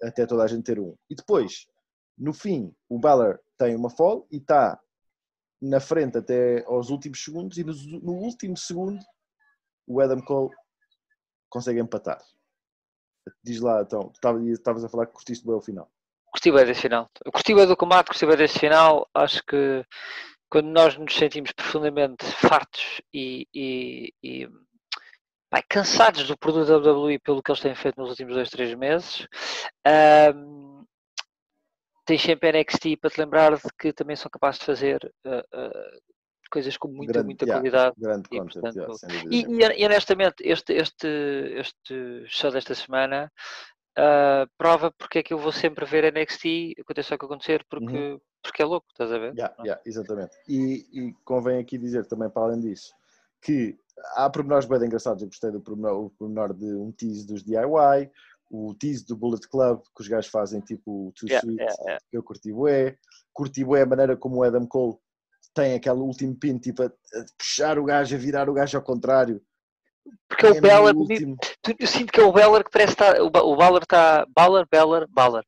[0.03, 0.95] Até toda a gente ter um.
[1.09, 1.67] E depois,
[2.19, 4.79] no fim, o Balor tem uma fall e está
[5.61, 7.57] na frente até aos últimos segundos.
[7.57, 8.99] E no, último segundo,
[9.87, 10.53] o Adam Cole
[11.49, 12.21] consegue empatar.
[13.43, 14.11] Diz lá, então,
[14.51, 15.89] estavas a falar que curtiste bem o final.
[16.31, 17.09] Curti bem desse final.
[17.31, 19.07] Curti bem do combate, curti bem desse final.
[19.13, 19.85] Acho que
[20.49, 24.49] quando nós nos sentimos profundamente fartos e, e, e
[25.67, 29.27] cansados do produto da WWE pelo que eles têm feito nos últimos dois, três meses,
[30.35, 30.78] um,
[32.09, 36.01] tens sempre NXT para te lembrar de que também são capazes de fazer uh, uh,
[36.49, 37.95] coisas com muita, grande, muita yeah, qualidade.
[37.99, 43.31] Grande e, content, portanto, yeah, e, e, honestamente, este, este, este show desta semana
[43.95, 47.95] uh, prova porque é que eu vou sempre ver NXT, aconteça o que acontecer, porque,
[47.95, 48.19] uhum.
[48.41, 49.35] porque é louco, estás a ver?
[49.35, 50.35] Yeah, exatamente.
[50.47, 52.91] E, e, convém aqui dizer também, para além disso,
[53.39, 53.77] que
[54.15, 55.21] há pormenores bem engraçados.
[55.21, 58.09] Eu gostei do pormenor, o pormenor de um tease dos DIY,
[58.49, 61.83] o tease do Bullet Club, que os gajos fazem tipo o Too yeah, Sweet, yeah,
[61.83, 62.03] yeah.
[62.09, 62.97] que eu curti bué.
[63.33, 64.97] Curti bué a maneira como o Adam Cole
[65.53, 68.83] tem aquele último pin, tipo a, a puxar o gajo, a virar o gajo ao
[68.83, 69.41] contrário
[70.27, 70.95] porque é o Beller,
[71.79, 75.43] eu sinto que é o Beller que parece estar, o Baller está, Baller, Beller, Baller.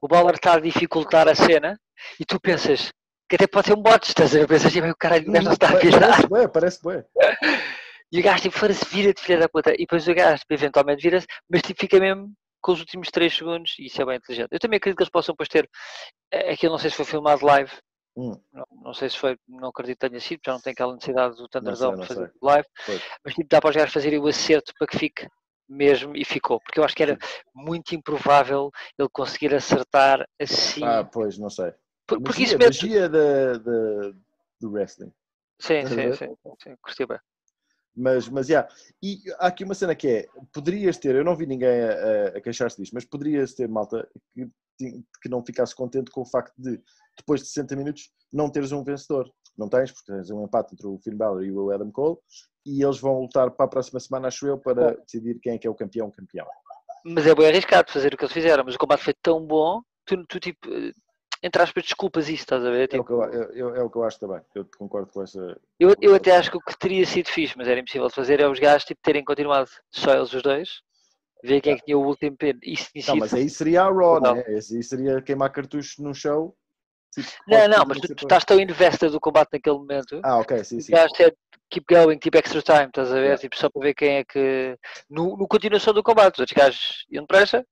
[0.00, 1.78] O Baller está a dificultar a cena
[2.18, 2.90] e tu pensas
[3.28, 4.48] que até pode ser um bot, estás a ver?
[4.48, 6.00] Pensas, o caralho, o gajo não está a virar.
[6.00, 7.04] Parece bué, parece bué.
[8.14, 9.72] E o gajo tipo, fora-se, vira-te, filha da puta.
[9.72, 12.30] E depois o gajo tipo, eventualmente vira-se, mas tipo, fica mesmo
[12.62, 14.48] com os últimos 3 segundos e isso é bem inteligente.
[14.52, 15.68] Eu também acredito que eles possam depois ter,
[16.50, 17.72] aqui eu não sei se foi filmado live,
[18.16, 18.38] Hum.
[18.52, 21.36] Não, não, sei se foi, não acredito que tenha sido, já não tem aquela necessidade
[21.36, 22.38] do Thunderdome de fazer sei.
[22.42, 23.02] live, pois.
[23.24, 25.26] mas tipo, dá para os gajos fazerem o acerto para que fique
[25.66, 27.18] mesmo e ficou, porque eu acho que era
[27.54, 30.84] muito improvável ele conseguir acertar assim.
[30.84, 31.72] Ah, pois, não sei.
[32.06, 33.08] Por, porque magia, isso mesmo.
[33.08, 34.12] da, da,
[34.60, 35.12] do wrestling.
[35.58, 37.18] Sim, sim, sim, sim, sim, bem.
[37.94, 38.68] Mas, mas, yeah.
[39.02, 42.40] E há aqui uma cena que é, poderias ter, eu não vi ninguém a, a
[42.40, 44.08] queixar-se disto, mas poderias ter, malta,
[44.78, 46.80] que, que não ficasse contente com o facto de
[47.16, 49.30] depois de 60 minutos, não teres um vencedor.
[49.56, 52.16] Não tens, porque tens um empate entre o Finn Balor e o Adam Cole,
[52.64, 55.66] e eles vão lutar para a próxima semana, acho eu, para decidir quem é que
[55.66, 56.46] é o campeão campeão.
[57.04, 59.82] Mas é bem arriscado fazer o que eles fizeram, mas o combate foi tão bom,
[60.06, 60.68] tu, tu tipo,
[61.42, 62.88] entre aspas, desculpas isso, estás a ver?
[62.88, 65.10] Tipo, é, o que eu, tipo eu, é o que eu acho também, eu concordo
[65.12, 65.58] com essa.
[65.78, 68.40] Eu, eu até acho que o que teria sido fixe, mas era impossível de fazer,
[68.40, 70.82] é os gajos tipo, terem continuado só eles os dois,
[71.42, 72.58] ver quem é que tinha o último pin.
[72.62, 74.44] Isso não, mas aí seria a Raw, né?
[74.48, 76.56] Esse aí seria queimar cartuchos num show
[77.14, 80.18] Tipo, não, não, mas tu, tu estás tão invested do combate naquele momento.
[80.22, 80.92] Ah, ok, sim, sim.
[80.92, 81.30] Gajo é
[81.70, 83.22] keep going, tipo extra time, estás a ver?
[83.22, 83.40] Yeah.
[83.40, 84.78] Tipo, só para ver quem é que.
[85.10, 87.66] No, no continuação do combate, os outros gajos iam depressa,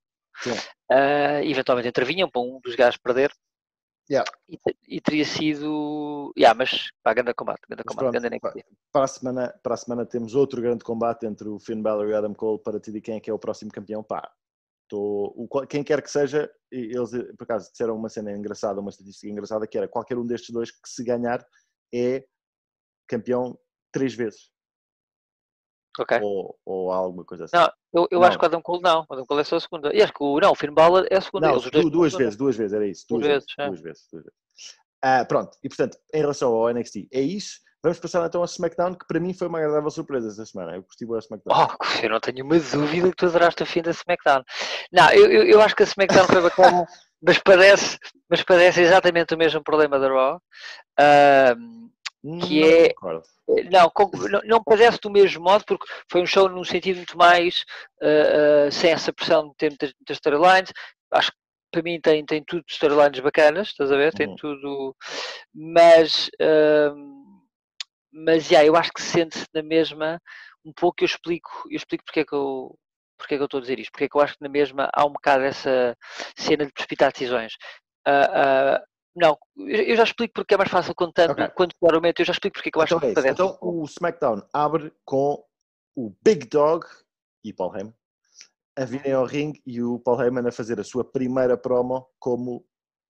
[0.47, 3.33] uh, eventualmente intervinham para um dos gajos perder.
[4.11, 4.29] Yeah.
[4.49, 6.33] E, e, teria sido.
[6.37, 8.55] Yeah, mas pá, grande combate, grande combate, grande para,
[8.93, 12.13] para, a semana, para a semana temos outro grande combate entre o Finn Balor e
[12.13, 14.03] o Adam Cole para decidir quem é que é o próximo campeão.
[14.03, 14.29] Pá,
[14.91, 19.31] Tô, o, quem quer que seja, eles por acaso disseram uma cena engraçada, uma estatística
[19.31, 21.47] engraçada, que era qualquer um destes dois que se ganhar
[21.95, 22.25] é
[23.07, 23.57] campeão
[23.93, 24.51] três vezes.
[26.01, 26.19] Ok.
[26.23, 27.57] Ou, ou alguma coisa assim.
[27.57, 28.27] Não, eu, eu não.
[28.27, 29.01] acho que o Adam Cole não.
[29.09, 29.95] O Adam Cole é só a segunda.
[29.95, 31.49] E acho que o, não, o Finn Balor é a segunda.
[31.49, 33.05] Não, duas, duas vezes, duas vezes, era isso.
[33.09, 33.67] Duas, duas vezes, vezes, é.
[33.67, 34.41] duas vezes, duas vezes.
[35.03, 37.61] Ah, pronto, e portanto, em relação ao NXT, é isso.
[37.83, 40.77] Vamos passar então a SmackDown, que para mim foi uma agradável surpresa esta semana.
[40.77, 41.57] Eu gostei da SmackDown.
[41.57, 44.45] Oh, eu não tenho uma dúvida que tu adoraste o fim da SmackDown.
[44.93, 46.87] Não, eu, eu, eu acho que a SmackDown foi bacana.
[47.23, 50.37] mas parece, mas parece exatamente o mesmo problema da Raw.
[50.99, 51.91] Uh,
[52.23, 52.95] que Não é-
[53.71, 57.17] não, com- não, não parece do mesmo modo, porque foi um show num sentido muito
[57.19, 57.65] mais
[58.01, 60.73] uh, uh, sem essa pressão de ter muitas, muitas storylines.
[61.13, 61.37] Acho que
[61.73, 64.13] para mim tem, tem tudo storylines bacanas, estás a ver?
[64.13, 64.37] Tem Uhum.
[64.37, 64.97] tudo.
[65.55, 66.31] Mas,
[66.95, 67.41] um,
[68.13, 70.21] mas yeah, eu acho que sente-se na mesma
[70.65, 71.03] um pouco.
[71.03, 72.77] Eu explico, eu explico porque é que eu.
[73.19, 73.93] Porque é que eu estou a dizer isto?
[73.93, 75.95] Porque é que eu acho que na mesma há um bocado essa
[76.37, 77.53] cena de precipitar decisões.
[78.07, 78.83] Ah,
[79.15, 81.49] não, eu já explico porque é mais fácil contando, Ok.
[81.51, 83.27] quando claramente eu já explico porque é que eu acho Então, é que isso.
[83.27, 83.33] parece.
[83.43, 85.45] Então, o SmackDown abre com
[85.97, 86.87] o Big Dog
[87.45, 87.95] e Paul Heyman
[88.79, 92.65] a virem ao ringue e o Paul Heyman a fazer a sua primeira promo como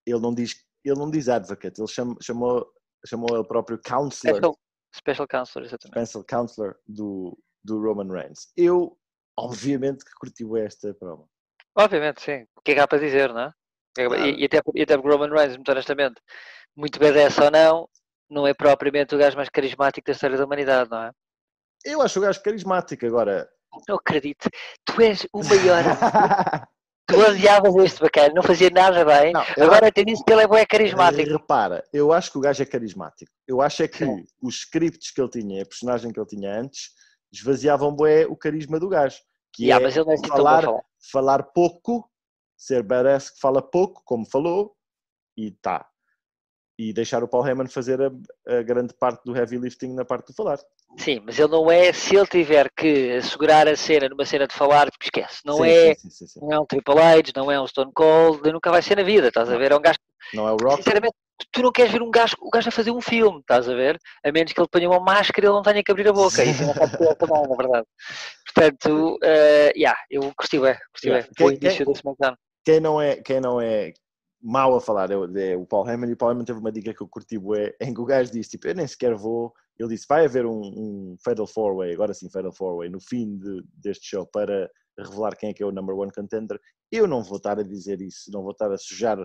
[0.07, 2.67] ele não diz, ele não diz advocate, ele chama- chamou,
[3.07, 4.59] chamou ele próprio counselor, Special,
[4.97, 6.07] special Counselor, exatamente.
[6.07, 8.51] special counselor do, do Roman Reigns.
[8.57, 8.99] Eu,
[9.39, 11.29] obviamente, que curti esta promo.
[11.77, 12.47] Obviamente, sim.
[12.57, 13.53] O que é que há para dizer, não é?
[13.99, 14.29] É Nada.
[14.29, 16.21] E, e até, e até porque o Roman Reigns, muito honestamente,
[16.77, 17.89] muito BDS ou não,
[18.29, 21.11] não é propriamente o gajo mais carismático da história da humanidade, não é?
[21.85, 23.49] Eu acho o gajo carismático agora.
[23.89, 24.49] Não acredito.
[24.85, 25.83] Tu és o maior.
[27.07, 29.33] tu odiavas este bacana, não fazia nada bem.
[29.33, 31.31] Não, Agora tem isso que ele é carismático.
[31.31, 33.33] Repara, eu acho que o gajo é carismático.
[33.47, 34.25] Eu acho é que Sim.
[34.43, 36.91] os scripts que ele tinha, a personagem que ele tinha antes,
[37.33, 39.19] esvaziavam bué o carisma do gajo.
[39.53, 40.65] Que Yeah, é mas ele não é assim falar.
[41.13, 42.10] falar pouco,
[42.61, 44.77] ser badass que fala pouco, como falou,
[45.35, 45.87] e tá.
[46.79, 48.11] E deixar o Paul Heyman fazer a,
[48.59, 50.59] a grande parte do heavy lifting na parte do falar.
[50.99, 54.55] Sim, mas ele não é, se ele tiver que segurar a cena numa cena de
[54.55, 55.41] falar, tipo, esquece.
[55.45, 58.53] Não Sim, é, sim, sim, não é um Triple H, não é um Stone Cold,
[58.53, 59.73] nunca vai ser na vida, estás a ver?
[59.73, 59.99] É um gajo
[60.35, 60.77] Não é o Rock?
[60.83, 61.15] Sinceramente,
[61.51, 63.99] tu- não queres ver um gajo, o gajo a fazer um filme, estás a ver?
[64.25, 66.45] A menos que ele ponha uma máscara e ele não tenha que abrir a boca.
[66.45, 67.87] Isso não pode ser também, na verdade.
[68.45, 71.27] Portanto, uh, yeah, eu gostei bem, gostei Yeah.
[71.27, 71.35] bem.
[71.39, 72.37] Foi o início da SmackDown.
[72.65, 73.93] Quem não é, quem não é
[74.43, 76.73] mau a falar é, o- é o Paul Heyman e o Paul Heyman teve uma
[76.73, 79.53] dica que eu curti bué, em que o gajo disse, tipo, eu nem sequer vou,
[79.79, 83.63] ele disse, vai haver um, um Fatal 4-Way, agora sim Fatal 4-Way, no fim de-
[83.75, 86.59] deste show para revelar quem é que é o number one contender,
[86.93, 89.19] eu não vou estar a dizer isso, não vou estar a sujar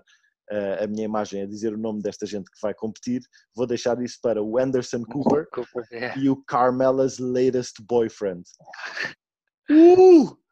[0.51, 3.21] eh, a minha imagem a dizer o nome desta gente que vai competir,
[3.55, 6.19] vou deixar isso para o Anderson Cooper Cooper, yeah.
[6.21, 8.43] e o Carmela's latest boyfriend.
[9.71, 10.37] Uh!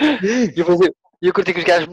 [0.00, 0.78] E depois
[1.22, 1.88] eu, eu curti que os gajos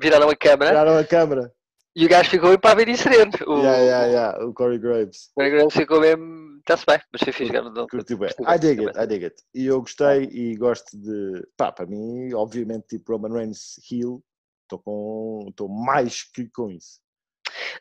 [0.00, 1.52] viraram a câmera Tiraram a câmera.
[1.94, 3.30] e o gajo ficou impávido e sereno.
[3.46, 5.30] O, Yeah, yeah, yeah, o Corey Graves.
[5.36, 7.52] o gajo ficou mesmo, está-se bem, mas foi fixe.
[7.90, 8.30] Curti bem.
[8.48, 9.36] I dig it, I dig it.
[9.54, 11.46] E eu gostei e gosto de.
[11.56, 14.22] Pá, para mim, obviamente, tipo Roman Reigns heel,
[14.64, 15.46] estou com.
[15.50, 17.00] Estou mais que com isso.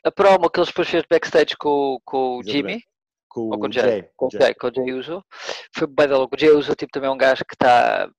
[0.04, 2.43] A promo que eles depois fez backstage com, com o.
[2.43, 2.82] Jimmy,
[3.30, 4.10] Com Ou com o Jay, Jay.
[4.17, 4.41] com, o Jay.
[4.41, 5.23] Jay, o Jay Uso.
[5.73, 6.36] Foi bem da louco.
[6.36, 8.10] O Jay Uso tipo, também é um gajo que está.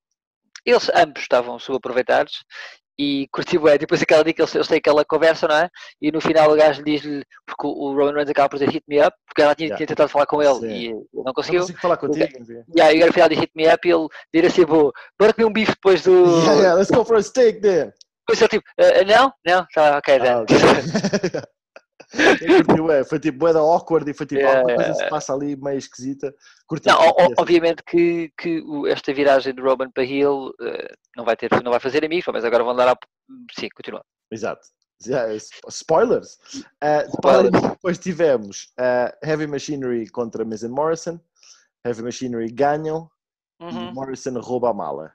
[0.64, 2.44] Eles ambos estavam subaproveitados
[2.98, 3.78] e curti bem.
[3.78, 5.68] Depois aquela dica, eles, têm aquela conversa, não é?
[6.00, 9.00] E no final o gajo diz-lhe, porque o Roman Reigns acaba por dizer hit me
[9.00, 9.76] up, porque ela tinha, Yeah.
[9.78, 10.68] tinha tentado falar com ele Sim.
[10.68, 11.60] e não Não conseguiu.
[11.62, 12.38] consigo falar contigo.
[12.38, 12.62] não sei.
[12.76, 15.46] E aí no final diz hit me up e ele vira assim, vou, bora comer
[15.46, 16.12] um bife depois do.
[16.12, 17.92] Yeah, yeah, let's go for a steak then.
[18.26, 19.32] Depois ele tipo, "Ah, ah, não?
[19.44, 19.66] Não?
[19.74, 20.36] Tá, ok, Ah, then.
[20.42, 20.56] ok.
[20.56, 21.42] Eu curti, ué,
[23.08, 25.04] foi tipo bué da awkward e foi tipo Yeah, alguma coisa yeah.
[25.04, 26.34] se passa ali meio esquisita.
[26.66, 31.36] Curti, Não, o- obviamente que, que esta viragem de Roman para Hill eh, não vai
[31.36, 32.96] ter, não vai fazer amigos, mas agora vão dar a.
[33.58, 34.04] Sim, continua.
[34.30, 34.60] Exato.
[35.06, 36.38] Yeah, sp- Spoilers.
[36.82, 41.18] Uh, depois, depois tivemos uh, Heavy Machinery contra and Morrison.
[41.84, 43.10] Heavy Machinery ganham
[43.60, 43.92] e Uhum.
[43.94, 45.12] Morrison rouba a mala.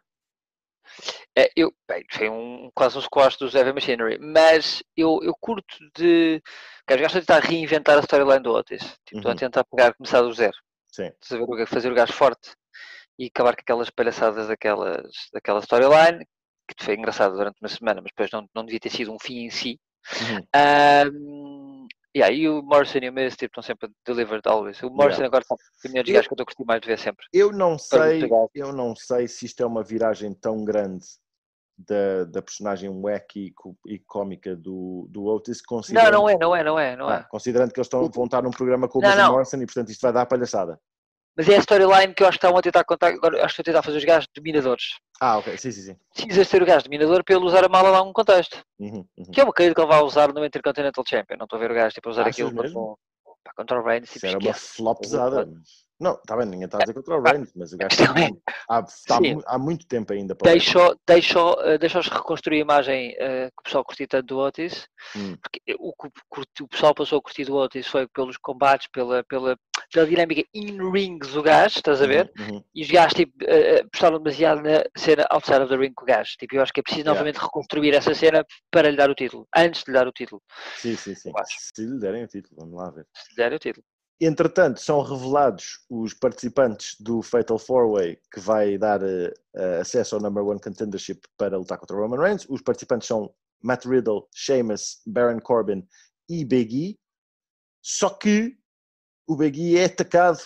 [1.38, 5.78] É, eu, bem, foi um, quase um squash dos Heavy Machinery, mas eu, eu curto
[5.96, 6.42] de.
[6.88, 8.82] Quero gajo a tentar reinventar a storyline do Otis.
[9.06, 9.38] Tipo, estou a Uhum.
[9.38, 10.56] tentar pegar, começar do zero.
[10.92, 11.12] Sim.
[11.40, 12.52] O gajo- fazer o gajo forte
[13.20, 16.26] e acabar com aquelas palhaçadas daquelas, daquela storyline,
[16.68, 19.46] que foi engraçado durante uma semana, mas depois não, não devia ter sido um fim
[19.46, 19.80] em si.
[20.22, 20.48] Uhum.
[20.56, 21.67] Um,
[22.16, 24.82] yeah, e o Morrison e o Miz tipo, estão sempre delivered always.
[24.82, 25.28] O Morrison Yeah.
[25.28, 27.26] agora está o melhor que eu estou a curtir mais de ver sempre.
[27.34, 28.22] Eu não sei,
[28.54, 31.06] eu não sei se isto é uma viragem tão grande
[31.78, 33.54] da, da personagem wacky
[33.86, 37.18] e cómica do, do Otis, Não, considerando, não é, não é, não é, não Ah,
[37.18, 37.24] é.
[37.30, 39.32] considerando que eles estão, vão estar num programa com o Não, Miz não.
[39.32, 40.80] Morrison e portanto isto vai dar palhaçada.
[41.38, 43.10] Mas é a storyline que eu acho que estavam a tentar contar.
[43.10, 44.86] Agora acho que estão a tentar fazer os gajos dominadores.
[45.20, 45.98] Ah, ok, sim, sim, sim.
[46.14, 48.64] Precisas ter o gajo dominador para ele usar a mala lá num contexto.
[48.80, 49.26] Uhum, uhum.
[49.32, 51.38] Que é uma coisa que ele vai usar no Intercontinental Champion.
[51.38, 52.98] Não estou a ver o gajo tipo, a usar Achas aquilo o-
[53.44, 54.12] pá, contra o Reigns.
[54.12, 55.50] Tipo, era uma flop pesada.
[56.00, 58.32] Não, está bem, ninguém está a dizer contra o Reigns, mas o gajo está, é-
[58.70, 63.50] há, está há muito tempo ainda para Deixou, deixou, eh, deixou-os reconstruir a imagem eh,
[63.50, 64.88] que o pessoal curtiu tanto do Otis.
[65.16, 65.36] Hum.
[65.42, 66.08] Porque o que
[66.40, 69.58] o o pessoal passou a curtir do Otis foi pelos combates, pela, pela,
[69.92, 72.32] pela dinâmica in-ring do gajo, estás a ver?
[72.38, 72.64] Uhum, uhum.
[72.74, 76.04] E os gajos tipo, eh, eh, apostaram demasiado na cena outside of the ring com
[76.04, 76.32] o gajo.
[76.38, 77.20] Tipo, eu acho que é preciso Yeah.
[77.20, 79.48] novamente reconstruir essa cena para lhe dar o título.
[79.56, 80.42] Antes de lhe dar o título.
[80.78, 81.32] Sim, sim, sim.
[81.74, 83.06] Se lhe derem o título, vamos lá ver.
[83.14, 83.86] Se lhe der o título.
[84.20, 89.32] Entretanto, são revelados os participantes do Fatal 4-Way que vai dar eh,
[89.80, 92.46] acesso ao Number One Contendership para lutar contra o Roman Reigns.
[92.50, 95.88] Os participantes são Matt Riddle, Sheamus, Baron Corbin
[96.28, 97.00] e Big E.
[97.82, 98.58] Só que
[99.28, 100.40] o Big E é atacado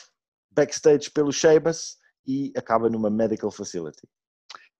[0.51, 4.01] backstage pelo Sheamus e acaba numa medical facility.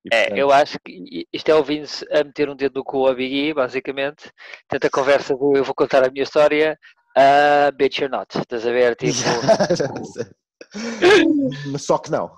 [0.04, 2.84] E, É, portanto, eu acho que isto é o Vince a meter um dedo no
[2.84, 4.32] cu a Big E, basicamente.
[4.68, 6.78] Tenta a conversa do eu vou contar a minha história.
[7.16, 8.38] Uh, bitch, you're not.
[8.38, 8.96] Estás a ver?
[8.96, 9.14] Tipo,
[11.78, 12.32] Só que não.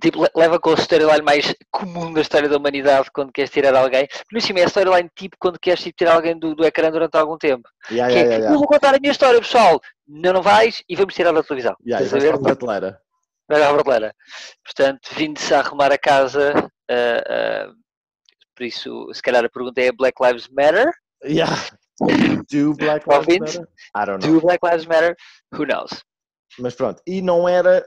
[0.00, 3.74] Tipo, le- leva com a storyline mais comum da história da humanidade quando queres tirar
[3.74, 4.06] alguém.
[4.32, 7.16] No cima é a storyline tipo quando queres tipo, tirar alguém do, do ecrã durante
[7.16, 7.68] algum tempo.
[7.90, 9.80] Yeah, Que é, yeah, yeah, eu vou contar a minha história, pessoal.
[10.06, 11.74] Não, não vais e vamos tirar da televisão.
[11.86, 12.04] yeah.
[12.04, 12.44] Estás a Yeah, ver?
[12.44, 13.00] a prateleira.
[13.48, 14.14] Vai à prateleira.
[14.64, 16.52] Portanto, vindo-se a arrumar a casa.
[16.90, 17.72] ah, ah,
[18.56, 20.92] por isso, se calhar a pergunta é Black Lives Matter?
[21.24, 21.50] Yeah.
[22.50, 23.56] Do Black Lives?
[23.56, 23.68] Matter?
[23.96, 24.34] I don't know.
[24.34, 25.16] Do Black Lives Matter?
[25.54, 25.90] Who knows?
[26.58, 27.84] Mas pronto, e não era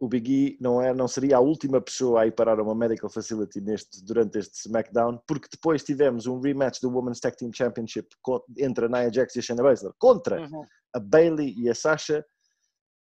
[0.00, 2.74] o Big E, não, era, não seria a última pessoa a ir parar a uma
[2.74, 7.50] medical facility neste, durante este SmackDown, porque depois tivemos um rematch do Women's Tag Team
[7.52, 8.08] Championship
[8.56, 10.64] entre a Nia Jax e a Shayna Baszler contra Uhum.
[10.94, 12.24] a Bailey e a Sasha.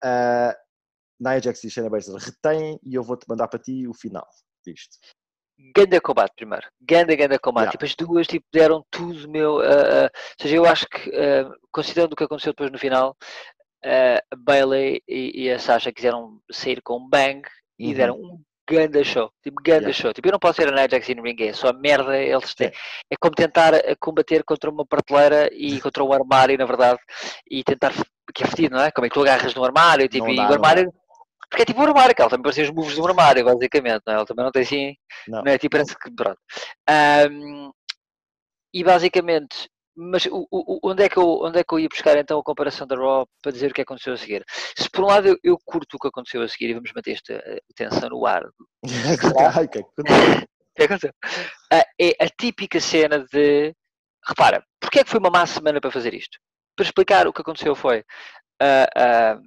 [0.04, 0.56] A
[1.20, 4.28] Nia Jax e a Shayna Baszler retêm e eu vou-te mandar para ti o final
[4.66, 4.98] disto.
[5.76, 6.68] Ganda combate primeiro.
[6.82, 7.66] Ganda, ganda combate.
[7.66, 7.72] Yeah.
[7.78, 9.60] Tipo, as duas tipo, deram tudo meu.
[9.60, 13.16] ah, ah, ou seja, eu acho que, ah, considerando o que aconteceu depois no final,
[13.84, 17.42] a Bailey e, e a Sasha quiseram sair com um bang
[17.80, 17.94] e Uhum.
[17.94, 19.30] deram um ganda show.
[19.44, 19.94] Tipo, ganda Yeah.
[19.94, 20.14] show.
[20.14, 21.50] Tipo, eu não posso ser a Nia Jax e ninguém.
[21.50, 22.72] É só merda eles têm.
[23.10, 27.00] É como tentar ah, combater contra uma prateleira e contra um armário, na verdade,
[27.50, 27.92] e tentar.
[28.34, 28.92] Que é fedido, não é?
[28.92, 30.08] Como é que tu agarras no armário?
[30.08, 30.94] Tipo, Não e dá, o armário.
[31.50, 34.04] Porque é tipo um armário, que ela também parecia os moves de um armário, basicamente,
[34.08, 34.18] não é?
[34.18, 34.94] Ele também não tem assim.
[35.28, 35.42] Não.
[35.44, 35.58] Não é?
[35.58, 36.10] Tipo, parece que.
[36.16, 36.40] Pronto.
[36.88, 37.72] Ahm,
[38.74, 39.70] e basicamente.
[39.96, 42.40] Mas o, o- o- onde, é que eu, onde é que eu ia buscar então
[42.40, 44.44] a comparação da Raw para dizer o que aconteceu a seguir?
[44.76, 47.12] Se por um lado eu, eu curto o que aconteceu a seguir e vamos manter
[47.12, 48.44] esta eh, tensão no ar,
[49.58, 51.12] Ai, que- aconteceu?
[51.72, 53.76] Ah, é a típica cena de.
[54.26, 56.38] Repara, porque é que foi uma má semana para fazer isto?
[56.76, 58.04] Para explicar o que aconteceu foi.
[58.62, 59.40] ah, ah,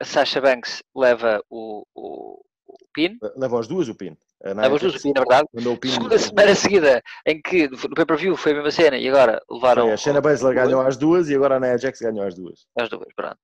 [0.00, 4.16] a Sasha Banks leva o, o, o pin, Levam as duas o pin.
[4.44, 5.48] A Nia leva os dois o Jax pin, na verdade.
[5.90, 9.92] Segunda semana seguida em que no pay-per-view foi a mesma cena e agora levaram Foi,
[9.92, 12.66] a Shayna Baszler ganhou as duas e agora a Nia Jax ganhou as duas.
[12.78, 13.38] as duas, pronto.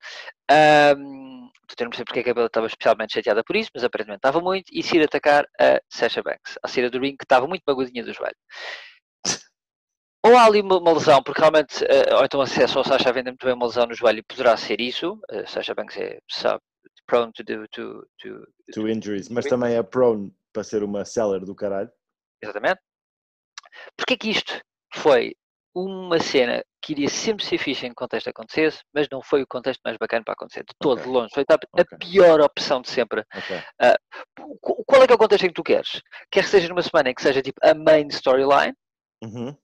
[0.51, 3.83] Ahm, tu não sei porque é que a Bela estava especialmente chateada por isso, mas
[3.83, 7.25] aparentemente estava muito, e se ir atacar a Sasha Banks, a saída do ring, que
[7.25, 8.37] estava muito magoadinha do joelho.
[10.23, 13.13] Ou há ali uma, uma lesão, porque realmente, eh, ou então acesso ao Sasha a
[13.13, 15.19] vender muito bem uma lesão no joelho, e poderá ser isso.
[15.31, 16.61] A Sasha Banks é sabe,
[17.07, 19.31] prone to, do, to, to, To injuries.
[19.31, 21.91] Mas também é prone para ser uma seller do caralho.
[22.43, 22.81] Exatamente.
[23.97, 24.61] Porque é que isto
[24.95, 25.35] foi
[25.75, 29.47] uma cena que iria sempre ser fixe em que contexto acontecesse, mas não foi o
[29.47, 31.13] contexto mais bacana para acontecer, de todo, de Ok.
[31.13, 31.31] longe.
[31.35, 31.99] Foi a a Ok.
[31.99, 33.25] pior opção de sempre.
[33.35, 33.63] Ok.
[34.61, 36.03] Qu- Qual é que é o contexto em que tu queres?
[36.31, 38.75] Queres que seja numa semana em que seja tipo a main storyline,
[39.23, 39.55] Uhum.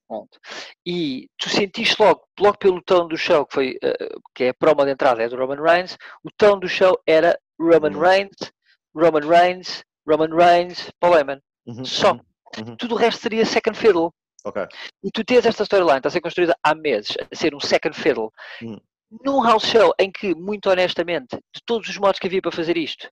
[0.86, 4.54] E tu sentiste logo, logo pelo tom do show, que foi eh, que é a
[4.54, 7.98] promo de entrada é do Roman Reigns, o tom do show era Roman Uhum.
[8.00, 8.52] Reigns,
[8.94, 11.40] Roman Reigns, Roman Reigns, Paul Heyman.
[11.66, 11.84] Uhum.
[11.84, 12.12] Só.
[12.12, 12.20] uhum,
[12.68, 12.76] uhum.
[12.76, 14.10] Tudo o resto seria second fiddle.
[14.44, 14.64] Ok.
[15.02, 17.96] E tu tens esta storyline, está a ser construída há meses, a ser um second
[17.96, 18.30] fiddle,
[18.62, 18.78] Hum.
[19.24, 22.76] num house show em que, muito honestamente, de todos os modos que havia para fazer
[22.76, 23.08] isto,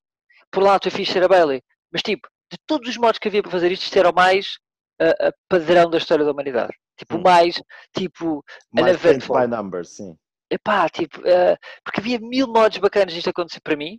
[0.52, 1.60] por lá tu fiz ser a Bailey,
[1.92, 4.58] mas tipo, de todos os modos que havia para fazer isto, isto era o mais
[5.00, 6.72] ah, padrão da história da humanidade.
[6.96, 7.22] Tipo, o Hum.
[7.22, 7.60] mais,
[7.96, 10.16] tipo, Mais by numbers, sim.
[10.48, 13.98] epá, tipo, ah, porque havia mil modos bacanas disto acontecer para mim,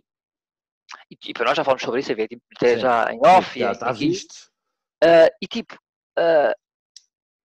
[1.10, 3.72] e, e para nós já falamos sobre isso, havia tipo, até já em off, Já
[3.72, 4.34] está visto.
[5.02, 5.76] Ah, e tipo,
[6.18, 6.54] ah,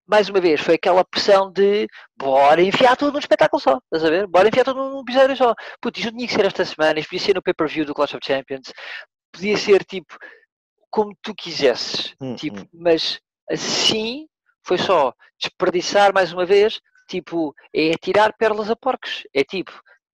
[0.07, 1.87] mais uma vez, foi aquela pressão de
[2.17, 4.27] bora enfiar tudo num espetáculo só, estás a ver?
[4.27, 5.55] Bora enfiar tudo num episódio só.
[5.79, 8.13] Putz, isto não tinha que ser esta semana, isto podia ser no pay-per-view do Clash
[8.13, 8.73] of Champions,
[9.31, 10.17] podia ser tipo
[10.89, 12.67] como tu quisesses, Hum, tipo, hum.
[12.73, 13.19] mas
[13.49, 14.27] assim
[14.63, 19.71] foi só desperdiçar mais uma vez, tipo, é tirar pérolas a porcos, é tipo,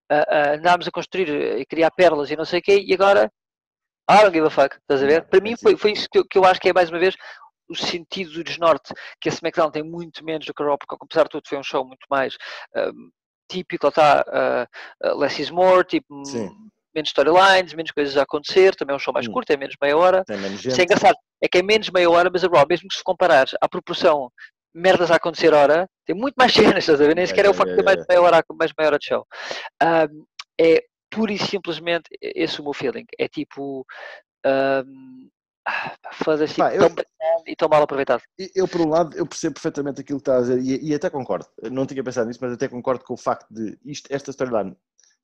[0.10, 1.30] ah, andámos a construir
[1.60, 3.32] e criar pérolas e não sei o quê, e agora
[4.10, 5.24] I don't give a fuck, estás a ver?
[5.28, 7.16] Para mim foi, foi isso que eu, que eu acho que é mais uma vez
[7.70, 10.96] o sentido do desnorte, que a SmackDown tem muito menos do que a Raw, porque
[11.00, 12.36] apesar de tudo foi um show muito mais
[12.76, 13.10] ahm,
[13.50, 14.24] típico, está
[15.04, 16.50] uh, less is more, tipo, Sim.
[16.96, 19.34] menos storylines, menos coisas a acontecer, também é um show mais Hum.
[19.34, 20.24] curto, é menos meia hora.
[20.24, 20.86] Tem menos Isso é gente.
[20.86, 23.68] engraçado, é que é menos meia hora, mas a Raw, mesmo que se comparares à
[23.68, 24.32] proporção
[24.78, 27.16] merdas a acontecer hora, tem muito mais cenas, estás a ver?
[27.16, 29.06] Nem sequer é o yeah, facto de ter mais meia hora, mais meia hora de
[29.06, 29.26] show.
[29.82, 30.24] Ahm,
[30.60, 33.06] é pura e simplesmente esse o meu feeling.
[33.18, 33.86] É tipo.
[34.44, 34.84] Pá,
[36.14, 38.22] tipo, eu- tão bacana e tão mal aproveitado.
[38.56, 41.10] Eu, por um lado, eu percebo perfeitamente aquilo que está a dizer e, e até
[41.10, 41.48] concordo.
[41.64, 44.78] Não tinha pensado nisso, mas até concordo com o facto de isto, esta storyline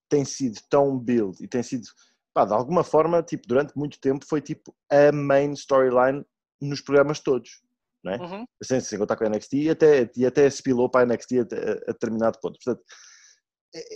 [0.09, 1.87] tem sido tão build e tem sido,
[2.33, 6.25] pá, de alguma forma, tipo, durante muito tempo foi tipo a main storyline
[6.61, 7.62] nos programas todos,
[8.03, 8.17] não é?
[8.17, 8.45] Uhum.
[8.61, 11.31] sem, sem contar com a NXT, e até, e até se pilou para a NXT
[11.39, 12.59] a, a, determinado ponto.
[12.63, 12.83] Portanto,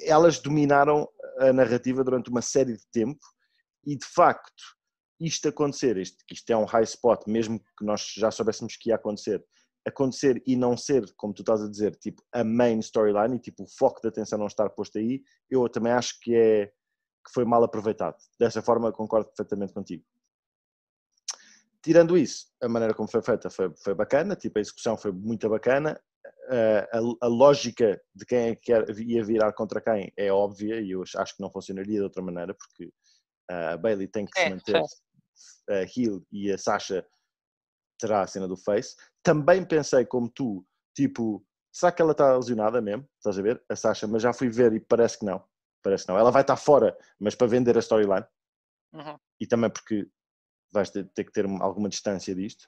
[0.06, 1.08] elas dominaram
[1.40, 3.20] a narrativa durante uma série de tempo
[3.86, 4.64] e, de facto,
[5.20, 8.96] isto acontecer, isto, isto é um high spot, mesmo que nós já soubéssemos que ia
[8.96, 9.44] acontecer,
[9.86, 13.64] acontecer e não ser, como tu estás a dizer, tipo a main storyline e tipo
[13.64, 17.46] o foco da atenção não estar posto aí, eu também acho que é que foi
[17.46, 18.16] mal aproveitado.
[18.40, 20.04] Dessa forma, concordo perfeitamente contigo.
[21.88, 25.48] Tirando isso, a maneira como foi feita foi, foi bacana, tipo, a execução foi muito
[25.48, 25.98] bacana,
[26.92, 28.74] a, a lógica de quem é que
[29.06, 32.54] ia virar contra quem é óbvia e eu acho que não funcionaria de outra maneira,
[32.54, 32.92] porque
[33.50, 34.76] a Bailey tem que se É, manter
[35.70, 37.08] a heel e a Sasha
[37.98, 38.94] terá a cena do face.
[39.24, 43.08] Também pensei como tu, tipo, será que ela está lesionada mesmo?
[43.16, 43.64] Estás a ver?
[43.70, 45.42] A Sasha, mas já fui ver e parece que não.
[45.82, 46.20] Parece que não.
[46.20, 48.26] Ela vai estar fora, mas para vender a storyline
[48.94, 49.18] Uhum.
[49.40, 50.06] e também porque
[50.72, 52.68] vais ter, ter que ter alguma distância disto.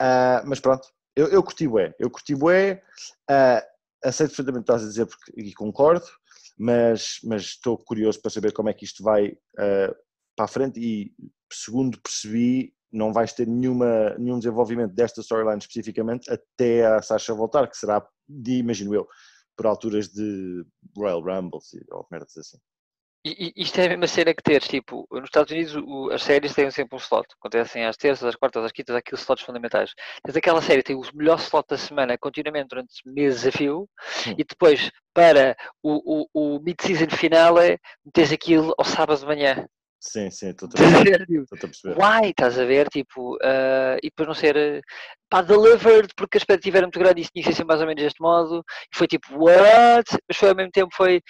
[0.00, 2.82] Ah, mas pronto, eu, eu curti bué, eu curti bué,
[3.28, 3.64] ah,
[4.04, 6.06] aceito perfeitamente o que estás a dizer porque, e concordo,
[6.56, 9.94] mas, mas estou curioso para saber como é que isto vai ah,
[10.36, 11.12] para a frente e
[11.52, 17.68] segundo percebi não vais ter nenhuma, nenhum desenvolvimento desta storyline especificamente até a Sasha voltar,
[17.68, 19.06] que será, de, imagino eu,
[19.56, 20.64] por alturas de
[20.96, 22.58] Royal Rumbles e- ou merdas assim.
[23.28, 26.22] E, e isto é a mesma cena que teres, tipo, nos Estados Unidos o- as
[26.22, 27.26] séries têm sempre um slot.
[27.38, 29.92] Acontecem às terças, às quartas, às quintas, aqueles slots fundamentais.
[30.24, 33.88] Tens aquela série, tem o melhor slot da semana continuamente durante meses a fio,
[34.26, 39.66] e depois, para o, o, o mid-season finale, metes aquilo ao sábado de manhã.
[40.00, 41.26] Sim, sim, estou a perceber.
[41.50, 41.96] Perceber.
[41.98, 42.30] Why?
[42.30, 42.88] Estás a ver?
[42.88, 44.80] Tipo, ah, e depois não ser eh,
[45.28, 47.86] pá, delivered porque a expectativa era muito grande e isso tinha que ser mais ou
[47.86, 48.64] menos deste modo.
[48.94, 50.04] E foi tipo, what?
[50.28, 51.20] Mas foi ao mesmo tempo, foi.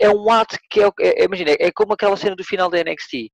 [0.00, 2.78] É um ato que é, o- é, imagina, é como aquela cena do final da
[2.78, 3.30] NXT, que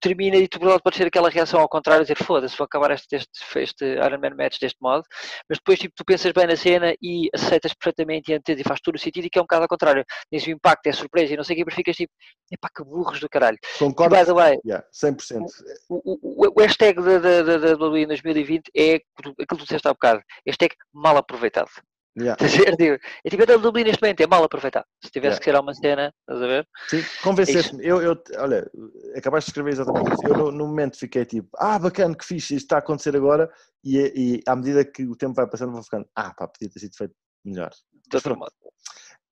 [0.00, 3.30] termina e tu pode ser aquela reação ao contrário, dizer foda-se, vou acabar este, este,
[3.60, 5.04] este Iron Man match deste modo,
[5.48, 8.80] mas depois tipo, tu pensas bem na cena e aceitas perfeitamente e entendes e faz
[8.80, 10.04] todo o sentido e que é um bocado ao contrário.
[10.28, 12.12] Tens o impacto, é surpresa e não sei o que, mas ficas tipo,
[12.50, 13.56] epá, que burros do caralho.
[13.62, 15.46] E Concordo, by the way, yeah, 100%.
[15.88, 20.20] o, o, o hashtag da WWE em 2020 é aquilo que tu disseste há bocado.
[20.44, 21.70] Hashtag mal aproveitado.
[22.18, 22.36] Yeah.
[22.36, 24.84] Tipo, É tipo a WWE neste momento, é mal aproveitado.
[25.02, 25.44] Se tivesse Yeah.
[25.44, 26.68] que ser uma cena, estás a ver?
[26.88, 27.86] Sim, convenceste-me.
[27.86, 28.70] Eu, eu, olha,
[29.16, 30.26] acabaste de escrever exatamente isso.
[30.26, 33.50] Eu no, no momento fiquei tipo, ah, bacana, que fixe, isto está a acontecer agora.
[33.82, 36.80] E, e à medida que o tempo vai passando, vou ficando, ah, pá, podia ter
[36.80, 37.70] sido feito melhor.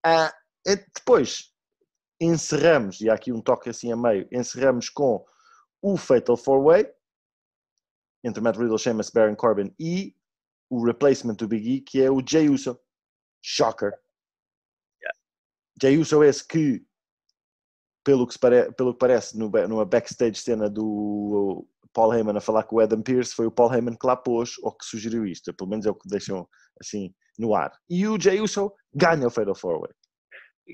[0.05, 0.33] Ah,
[0.66, 1.51] depois
[2.20, 5.24] encerramos, e há aqui um toque assim a meio, encerramos com
[5.83, 6.91] o Fatal 4-Way
[8.22, 10.14] entre Matt Riddle, Sheamus, Baron Corbin e
[10.70, 12.78] o replacement do Big E, que é o Jey Uso.
[13.42, 13.92] Shocker.
[15.82, 16.82] Jey Uso é esse que,
[18.04, 22.64] pelo que, pare- pelo que parece, no, numa backstage cena do Paul Heyman a falar
[22.64, 25.52] com o Adam Pearce, foi o Paul Heyman que lá pôs ou que sugeriu isto.
[25.54, 26.46] Pelo menos é o que deixam
[26.80, 27.72] assim no ar.
[27.88, 29.92] E o Jey Uso ganha o Fatal 4-Way.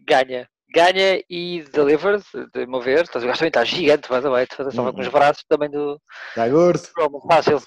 [0.07, 0.49] Ganha.
[0.75, 3.05] Ganha e delivered, de meu ver.
[3.05, 3.27] Estás a ver?
[3.27, 4.43] O gajo também está gigante, by the way.
[4.45, 5.13] Estava com os Uhum.
[5.13, 6.83] braços também do Está gordo.
[7.31, 7.63] Fácil.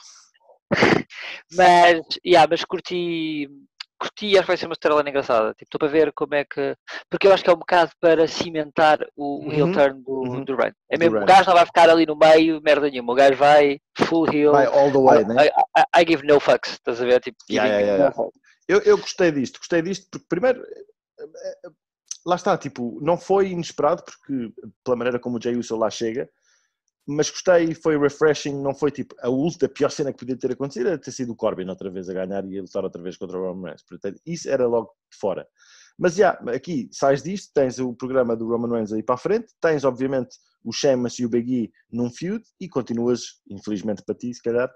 [1.56, 3.50] mas, yeah, mas curti.
[4.02, 5.50] Curti e acho que vai ser uma estrela engraçada.
[5.56, 6.74] Tipo, estou para ver como é que.
[7.10, 10.12] Porque eu acho que é um bocado para cimentar o, o heel Uhum, turn do,
[10.12, 10.44] uhum.
[10.46, 10.74] do Reign.
[10.90, 13.12] É mesmo, o gajo não vai ficar ali no meio, merda nenhuma.
[13.12, 14.52] O gajo vai full heel.
[14.54, 15.48] Vai all the way, né?
[15.48, 17.20] I, I- I give no fucks, estás a ver?
[17.20, 18.32] Tipo, Yeah, yeah, yeah, no.
[18.70, 21.26] Eu, eu gostei disto, gostei disto porque primeiro eh,
[21.66, 21.70] eh,
[22.26, 24.54] lá está, tipo, não foi inesperado porque
[24.84, 26.30] pela maneira como o Jey Uso lá chega,
[27.10, 30.52] mas gostei, foi refreshing, não foi tipo a última, a pior cena que podia ter
[30.52, 33.18] acontecido era ter sido o Corbin outra vez a ganhar e a lutar outra vez
[33.18, 35.48] contra o Roman Reigns, portanto isso era logo de fora.
[35.98, 39.48] Mas já, aqui sais disto, tens o programa do Roman Reigns aí para a frente,
[39.60, 44.32] tens obviamente o Sheamus e o Big E num feud e continuas, infelizmente para ti
[44.32, 44.70] se calhar,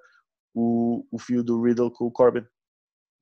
[0.56, 2.46] o, o feud do Riddle com o Corbin.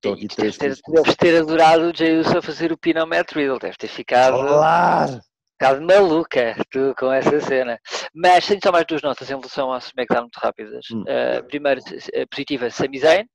[0.05, 3.33] Aqui deves ter, deves ter adorado o Jey Uso a fazer o pin ao Matt
[3.33, 5.21] Riddle, deve ter ficado, Claro!
[5.61, 7.79] Ficado maluca tu, com essa cena.
[8.15, 10.85] Mas tenho só mais duas notas em relação ao SmackDown muito rápidas.
[10.91, 11.03] Hum.
[11.03, 11.79] Uh, primeiro,
[12.13, 13.27] eh, positiva, Sami Zayn.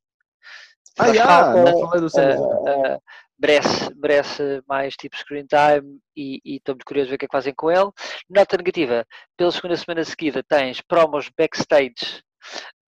[0.98, 2.40] Ah, já, falta, não falei do Sami Zayn.
[2.40, 3.02] uh, uh,
[3.38, 7.36] merece, merece mais tipo screen time e estou muito curioso ver o que é que
[7.36, 7.90] fazem com ele.
[8.28, 9.06] Nota negativa,
[9.36, 12.22] pela segunda semana seguida tens promos backstage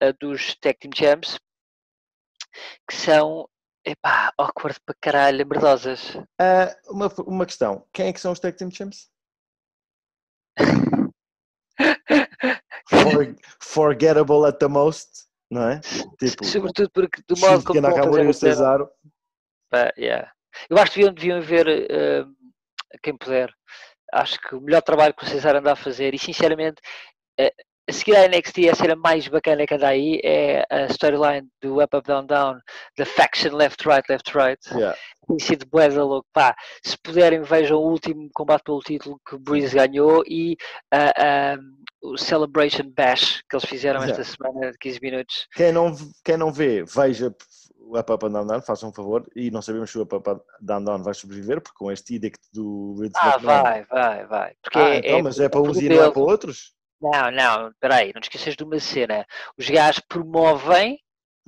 [0.03, 1.39] uh, dos Tag Team Champs
[2.89, 3.47] que são
[3.85, 6.17] epá, awkward para caralho, merdosas.
[6.41, 7.85] Ah, uma, uma questão.
[7.93, 9.11] Quem é que são os Tag Team Champs?
[12.89, 15.81] For- forgettable at the most, não é?
[16.19, 18.89] Tipo, Sobretudo porque do modo como Nakamura e o Cesaro.
[19.71, 20.31] pá, yeah.
[20.71, 22.27] Eu acho que deviam, deviam ver uh,
[23.03, 23.53] quem puder.
[24.13, 26.81] Acho que o melhor trabalho que o Cesar anda a fazer e sinceramente
[27.41, 31.49] uh, a seguir à NXT a cena mais bacana que anda aí é a storyline
[31.63, 32.59] do Up Up Down Down,
[32.99, 34.61] da faction Left Right Left Right.
[34.73, 34.97] Yeah.
[35.29, 36.27] Tem sido bué da louco.
[36.33, 40.57] Pá, se puderem vejam o último combate pelo título que Breeze ganhou e
[40.93, 41.57] ah, ah,
[42.03, 44.37] o Celebration Bash que eles fizeram esta Yeah.
[44.37, 45.49] semana de 15 minutos.
[45.55, 47.35] Quem não, quem não vê, veja
[47.79, 49.25] o Up Up and Down Down, façam um favor.
[49.37, 52.17] E não sabemos se o Up Up and Down Down vai sobreviver, porque com este
[52.17, 54.53] edict do Vince Ah, vai, vai, vai.
[54.61, 56.75] Porque Ah, é- então, é- mas é para uns e não é para outros?
[57.01, 59.27] Não, não, peraí, não te esqueças de uma cena.
[59.59, 60.99] Os gajos promovem.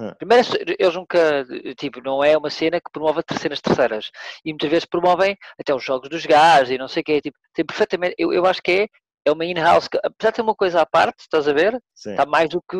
[0.00, 0.12] Hum.
[0.16, 0.46] Primeiro,
[0.78, 1.44] eles nunca,
[1.76, 4.10] tipo, não é uma cena que promove terceiras terceiras.
[4.44, 7.20] E muitas vezes promovem até os jogos dos gajos e não sei o quê.
[7.20, 8.88] Tipo, tem perfeitamente, eu, eu acho que é,
[9.24, 11.82] é uma in-house, que, apesar de ter uma coisa à parte, estás a ver?
[11.94, 12.12] Sim.
[12.12, 12.76] Está mais do que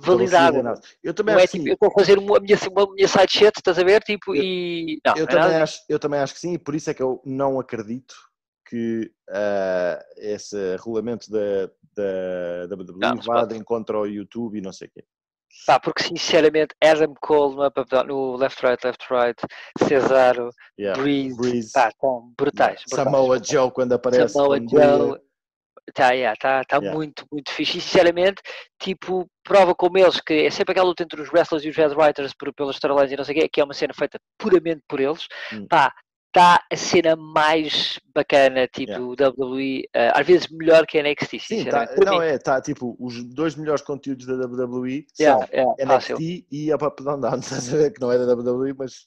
[0.00, 0.80] validado.
[1.02, 1.76] Eu também Não é acho que tipo, sim.
[1.82, 4.02] eu a fazer uma, minha, uma minha side shit, estás a ver?
[4.02, 5.00] Tipo, Eu- e.
[5.04, 6.94] Não, Eu não é também, acho, eu também acho que sim, e por isso é
[6.94, 8.14] que eu não acredito
[8.66, 12.76] que ah, esse regulamento da, da
[13.24, 13.54] vá pode.
[13.54, 15.04] de encontro ao YouTube e não sei o quê.
[15.66, 19.40] Pá, porque sinceramente, Adam Cole no, Up, Up, Down, no Left Right Left Right,
[19.78, 21.00] Cesaro, Yeah.
[21.00, 22.82] Breeze, Breeze, pá, estão brutais.
[22.88, 23.04] brutais.
[23.04, 24.34] Samoa Joe quando aparece.
[24.34, 24.58] Samoa.
[24.58, 25.18] Joe.
[25.94, 26.96] Tá, yeah, tá, tá Yeah.
[26.96, 27.78] muito, muito fixe.
[27.78, 28.42] E sinceramente,
[28.80, 31.94] tipo, prova como eles, que é sempre aquela luta entre os wrestlers e os head
[31.94, 34.82] writers por, pelas storylines e não sei o quê, que é uma cena feita puramente
[34.88, 35.26] por eles.
[35.52, 35.66] Hum.
[35.68, 35.92] Pá,
[36.34, 41.64] tá a cena mais bacana, tipo, WWE, eh, às vezes melhor que a NXT, Sim,
[41.66, 42.24] tá, não mim.
[42.26, 46.16] é, tá tipo, os dois melhores conteúdos da WWE Yeah, são yeah, fácil.
[46.16, 49.06] NXT e Up Up Down Down, estás a ver que não é da WWE, mas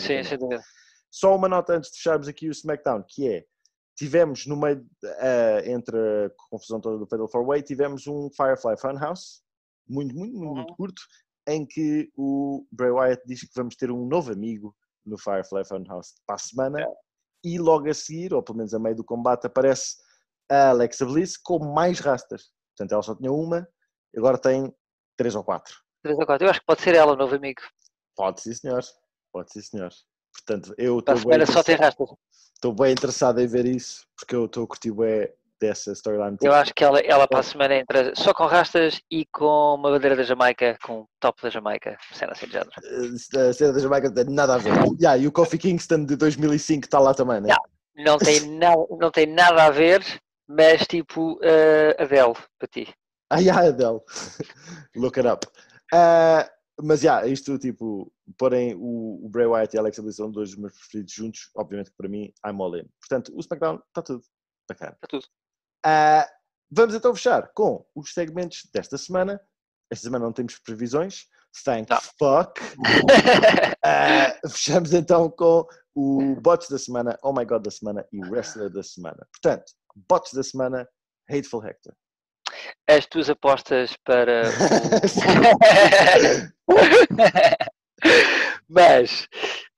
[0.00, 0.62] Sim, sim, dúvida.
[1.10, 3.44] Só uma nota antes de fecharmos aqui o SmackDown, que é,
[3.96, 8.76] tivemos no meio, eh, entre a confusão toda do Fatal 4 Way, tivemos um Firefly
[8.76, 9.42] Funhouse,
[9.88, 10.76] muito, muito, muito, muito Uhum.
[10.76, 11.02] curto,
[11.46, 16.14] em que o Bray Wyatt diz que vamos ter um novo amigo no Firefly Funhouse
[16.26, 16.86] para a semana,
[17.44, 19.96] e logo a seguir, ou pelo menos a meio do combate, aparece
[20.50, 22.50] a Alexa Bliss com mais rastas.
[22.76, 23.68] Portanto, ela só tinha uma,
[24.16, 24.74] agora tem
[25.16, 25.84] três ou quatro.
[26.04, 26.46] 3 ou 4.
[26.46, 27.62] Eu acho que pode ser ela, o novo amigo.
[28.14, 28.84] Pode sim, senhor.
[29.32, 29.90] Pode sim, senhor.
[30.32, 32.08] Portanto, eu estou bem, só tem rastas.
[32.54, 36.36] estou bem interessado em ver isso, porque eu estou a curtir bem dessa storyline.
[36.42, 39.90] Eu acho que ela, ela para a semana entra só com rastas e com uma
[39.90, 42.70] bandeira da Jamaica, com o top da Jamaica, cena assim de género.
[42.82, 44.72] Eh, A cena da Jamaica não tem nada a ver.
[45.00, 47.48] Yeah, e o Kofi Kingston de 2005 está lá também, né?
[47.48, 47.62] Yeah.
[47.96, 50.02] Não tem, nada, não tem nada a ver,
[50.48, 52.94] mas tipo uh, Adele, para ti.
[53.30, 54.00] Ah, yeah, Adele.
[54.96, 55.46] Look it up.
[55.92, 56.48] Ah,
[56.82, 60.50] mas, yeah, isto, tipo, porém, o, o Bray Wyatt e a Alexa Bliss são dois
[60.50, 61.50] dos meus preferidos juntos.
[61.54, 62.86] Obviamente que para mim, I'm all in.
[63.00, 64.22] Portanto, o SmackDown está tudo
[64.68, 64.92] bacana.
[64.92, 65.24] Está tudo.
[65.84, 66.28] Ah,
[66.70, 69.40] vamos então fechar com os segmentos desta semana.
[69.90, 71.26] Esta semana não temos previsões.
[71.64, 72.00] Thank Não.
[72.18, 72.60] fuck.
[73.86, 78.70] Ah, fechamos então com o Bots da semana, Oh My God da semana e Wrestler
[78.70, 79.28] da semana.
[79.30, 79.64] Portanto,
[80.08, 80.88] Bots da semana,
[81.30, 81.92] Hateful Hector.
[82.88, 84.44] As tuas apostas para
[86.66, 86.74] o...
[88.68, 89.28] Mas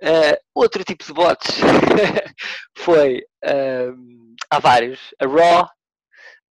[0.00, 1.56] eh, outro tipo de bots
[2.78, 5.00] foi ehm, há vários.
[5.20, 5.68] A Raw,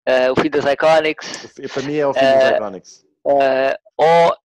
[0.06, 3.06] eh, o fim das Iconics, Para mim é o fim dos Eh, Iconics.
[3.28, 4.36] eh, ou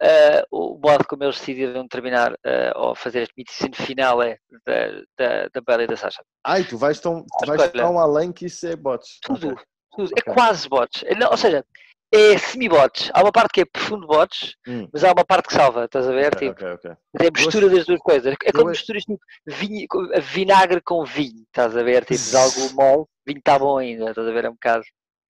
[0.50, 2.34] o modo como eles decidiram terminar
[2.76, 6.22] ou fazer este meeting final é da, da, da Bela e da Sasha.
[6.44, 9.18] Ai, tu vais tão, tu vais tão além que isso é bots.
[9.22, 9.56] Tudo,
[9.90, 10.12] tudo.
[10.12, 10.12] Ok.
[10.16, 11.02] É quase bots.
[11.04, 11.64] É, ou seja,
[12.12, 13.10] é semi-bots.
[13.12, 14.88] Há uma parte que é profundo bots, Hum.
[14.92, 16.32] mas há uma parte que salva, estás a ver?
[16.34, 16.90] Ok, Tipo, ok, ok.
[17.20, 18.34] É a mistura das duas coisas.
[18.44, 19.86] É como eu- misturas tipo vinho,
[20.22, 22.04] vinagre com vinho, estás a ver?
[22.04, 24.44] Tipo, de algo mole, vinho está bom ainda, estás a ver?
[24.44, 24.84] É um bocado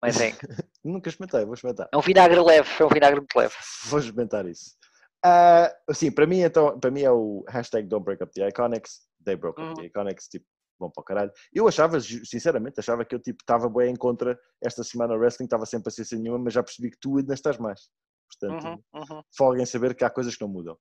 [0.02, 0.34] mais bem.
[0.84, 1.90] Nunca experimentei, vou experimentar.
[1.94, 3.56] É um vinagre leve, é um vinagre muito leve.
[3.86, 4.76] Vou experimentar isso.
[5.24, 9.02] Ah, sim, para mim, então, para mim é o hashtag Don't Break Up the Iconics.
[9.26, 10.46] They broke up the Iconics, tipo,
[10.80, 11.32] bom para o caralho.
[11.54, 15.46] Eu achava, sinceramente, achava que eu tipo estava bem em contra esta semana o wrestling,
[15.46, 15.82] estava sem
[16.20, 17.90] nenhuma, mas já percebi que tu ainda estás mais.
[18.30, 19.24] Portanto, Uhum, uhum.
[19.36, 20.78] folguem saber que há coisas que não mudam.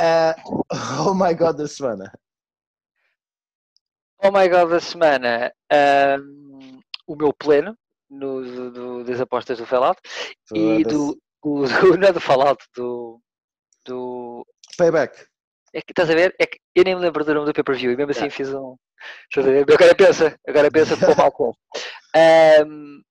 [0.00, 0.34] Ah,
[1.08, 2.12] oh my god, da semana.
[4.22, 7.76] Oh my god da semana, ahm, o meu pleno
[8.10, 10.00] no, do- das apostas do Fallout
[10.54, 11.66] e do, do, do-
[11.98, 13.20] não é do Fallout, do,
[13.84, 14.46] do
[14.76, 15.26] Payback.
[15.74, 16.34] é que estás a ver?
[16.38, 18.76] É que eu nem me lembro do nome do pay-per-view e mesmo assim fiz um.
[19.30, 19.66] Estás a ver?
[19.72, 21.52] Agora pensa, agora pensa com com.
[22.66, 23.02] Um,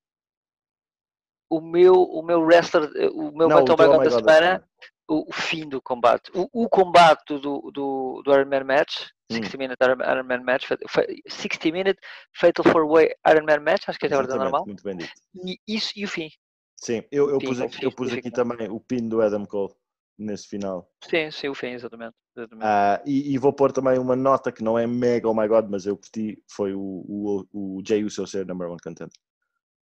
[1.49, 4.67] o meu, o meu wrestler, o meu Não, o Battle Oh da semana,
[5.07, 6.31] o, o fim do combate.
[6.33, 9.07] O, o combate do, do, do Iron Man Match.
[9.31, 11.99] 60 Minute Iron, Iron Man Match, fe- fe- 60 Minute
[12.33, 14.65] Fatal 4-Way Iron Man Match, acho que é a ordem normal.
[14.65, 15.11] muito bem dito.
[15.43, 16.29] E isso e o fim.
[16.77, 19.73] Sim, eu, eu Sim, pus, aqui, eu pus aqui também o pin do Adam Cole
[20.17, 20.91] nesse final.
[21.09, 22.15] Sim, sim, o fim, exatamente.
[22.35, 22.65] exatamente.
[22.67, 25.67] Ah, e, e vou pôr também uma nota que não é mega, oh my god,
[25.69, 29.13] mas eu curti, foi o, o, o Jay Uso ser number one contender,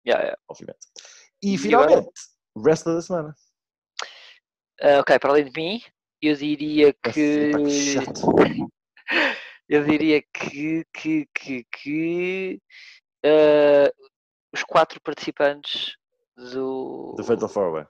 [0.05, 0.41] Yeah, yeah.
[0.47, 0.87] obviamente.
[1.41, 2.09] E, E finalmente,
[2.63, 3.35] resto da semana.
[4.81, 5.81] Ah, ok, para além de mim,
[6.21, 7.11] eu diria que.
[7.11, 8.21] que chato.
[9.69, 10.85] eu diria que.
[10.93, 12.61] que, que, que
[13.25, 13.91] ah,
[14.53, 15.95] os quatro participantes
[16.37, 17.15] do.
[17.17, 17.85] Do Fatal Four Way.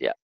[0.00, 0.18] Yeah.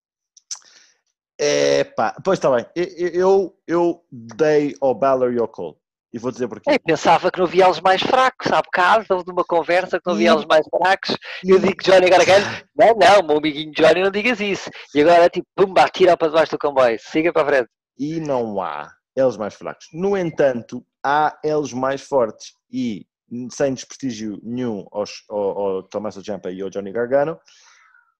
[1.39, 2.65] É pá, pois está bem.
[2.75, 5.75] Eu, eu, dei ao Balor e ao Cole.
[6.11, 6.69] E vou dizer porquê.
[6.69, 10.13] Eu pensava que não havia eles mais fracos, há bocado, houve uma conversa que não
[10.13, 11.17] havia E- eles mais fracos.
[11.43, 14.69] E eu digo que Johnny Gargano, não, não, meu amiguinho Johnny, não digas isso.
[14.93, 17.69] E agora, tipo, pumba, tira para debaixo do comboio, siga para a frente.
[17.97, 19.87] e não há eles mais fracos.
[19.93, 23.07] No entanto, há eles mais fortes e
[23.51, 27.39] sem desprestígio nenhum aos, ao, ao Tommaso Ciampa e ao Johnny Gargano,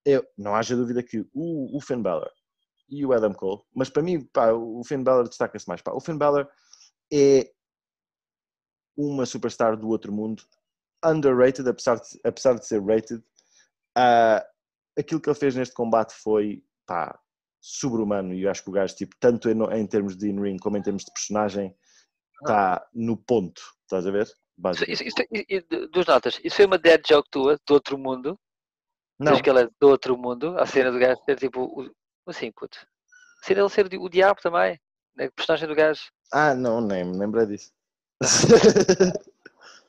[0.06, 2.30] eu, não haja dúvida que o, o Finn Balor
[2.90, 5.82] e o Adam Cole, mas para mim, pá, o Finn Balor destaca-se mais.
[5.82, 5.94] Pá.
[5.94, 6.48] O Finn Balor
[7.12, 7.52] é
[8.96, 10.44] uma superstar do outro mundo,
[11.04, 13.24] underrated, apesar de, apesar de ser rated.
[13.96, 14.46] Ah,
[14.98, 17.18] aquilo que ele fez neste combate foi, pá,
[17.66, 20.76] sobre-humano e eu acho que o gajo, tipo, tanto em, em termos de in-ring como
[20.76, 21.74] em termos de personagem,
[22.42, 24.30] está no ponto, estás a ver?
[24.88, 25.16] Isso, isso,
[25.50, 26.40] isso, duas notas.
[26.44, 28.38] Isso foi uma dead joke tua, do outro mundo.
[29.18, 30.58] Não, Diz que ele é do outro mundo.
[30.60, 31.62] A cena do gajo ser tipo.
[31.64, 31.90] o-
[32.28, 32.78] Assim, puto.
[33.42, 34.80] A cena dele ser o diabo também.
[35.16, 36.02] né, A personagem do gajo.
[36.32, 37.72] ah, não, nem me lembrei disso.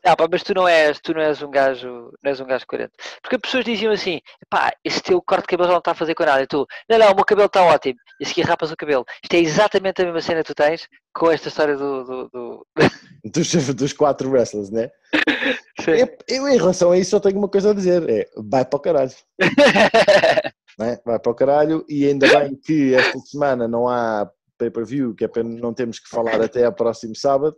[0.07, 2.66] Ah, pá, mas tu não és, tu não és um gajo, não és um gajo
[2.66, 2.92] coerente.
[3.22, 5.94] Porque as pessoas diziam assim, pá, esse teu corte de cabelo já não está a
[5.94, 6.42] fazer com nada.
[6.42, 7.98] E tu, não, não, o meu cabelo está ótimo.
[8.20, 9.07] E a seguir rapas o cabelo.
[9.22, 12.05] Isto é exatamente a mesma cena que tu tens com esta história do.
[12.05, 12.66] do, do...
[13.24, 14.90] dos, dos quatro wrestlers, né?
[15.80, 15.92] Sim.
[15.92, 18.76] Eu, eu, em relação a isso, só tenho uma coisa a dizer: é vai para
[18.76, 19.12] o caralho.
[20.78, 20.98] né?
[21.05, 25.28] Vai para o caralho e ainda bem que esta semana não há pay-per-view, que é
[25.28, 27.57] para não termos que falar até ao próximo sábado.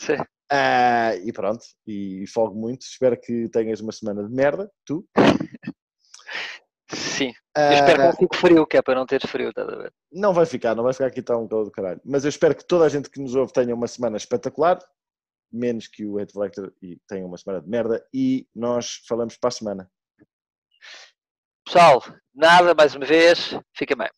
[0.00, 0.16] Sim.
[0.50, 2.82] Ah, e pronto, e folgo muito.
[2.82, 5.06] Espero que tenhas uma semana de merda, tu.
[6.90, 7.32] Sim.
[7.54, 9.76] Eu espero que Ah, não fique frio, que é para não teres frio, estás a
[9.76, 9.92] ver?
[10.10, 12.00] não vai ficar, não vai ficar aqui tão calor do caralho.
[12.04, 14.78] Mas eu espero que toda a gente que nos ouve tenha uma semana espetacular,
[15.52, 18.06] menos que o Hate Collector e tenha uma semana de merda.
[18.14, 19.90] E nós falamos para a semana.
[21.66, 22.02] Pessoal,
[22.34, 24.08] nada, mais uma vez, fica bem.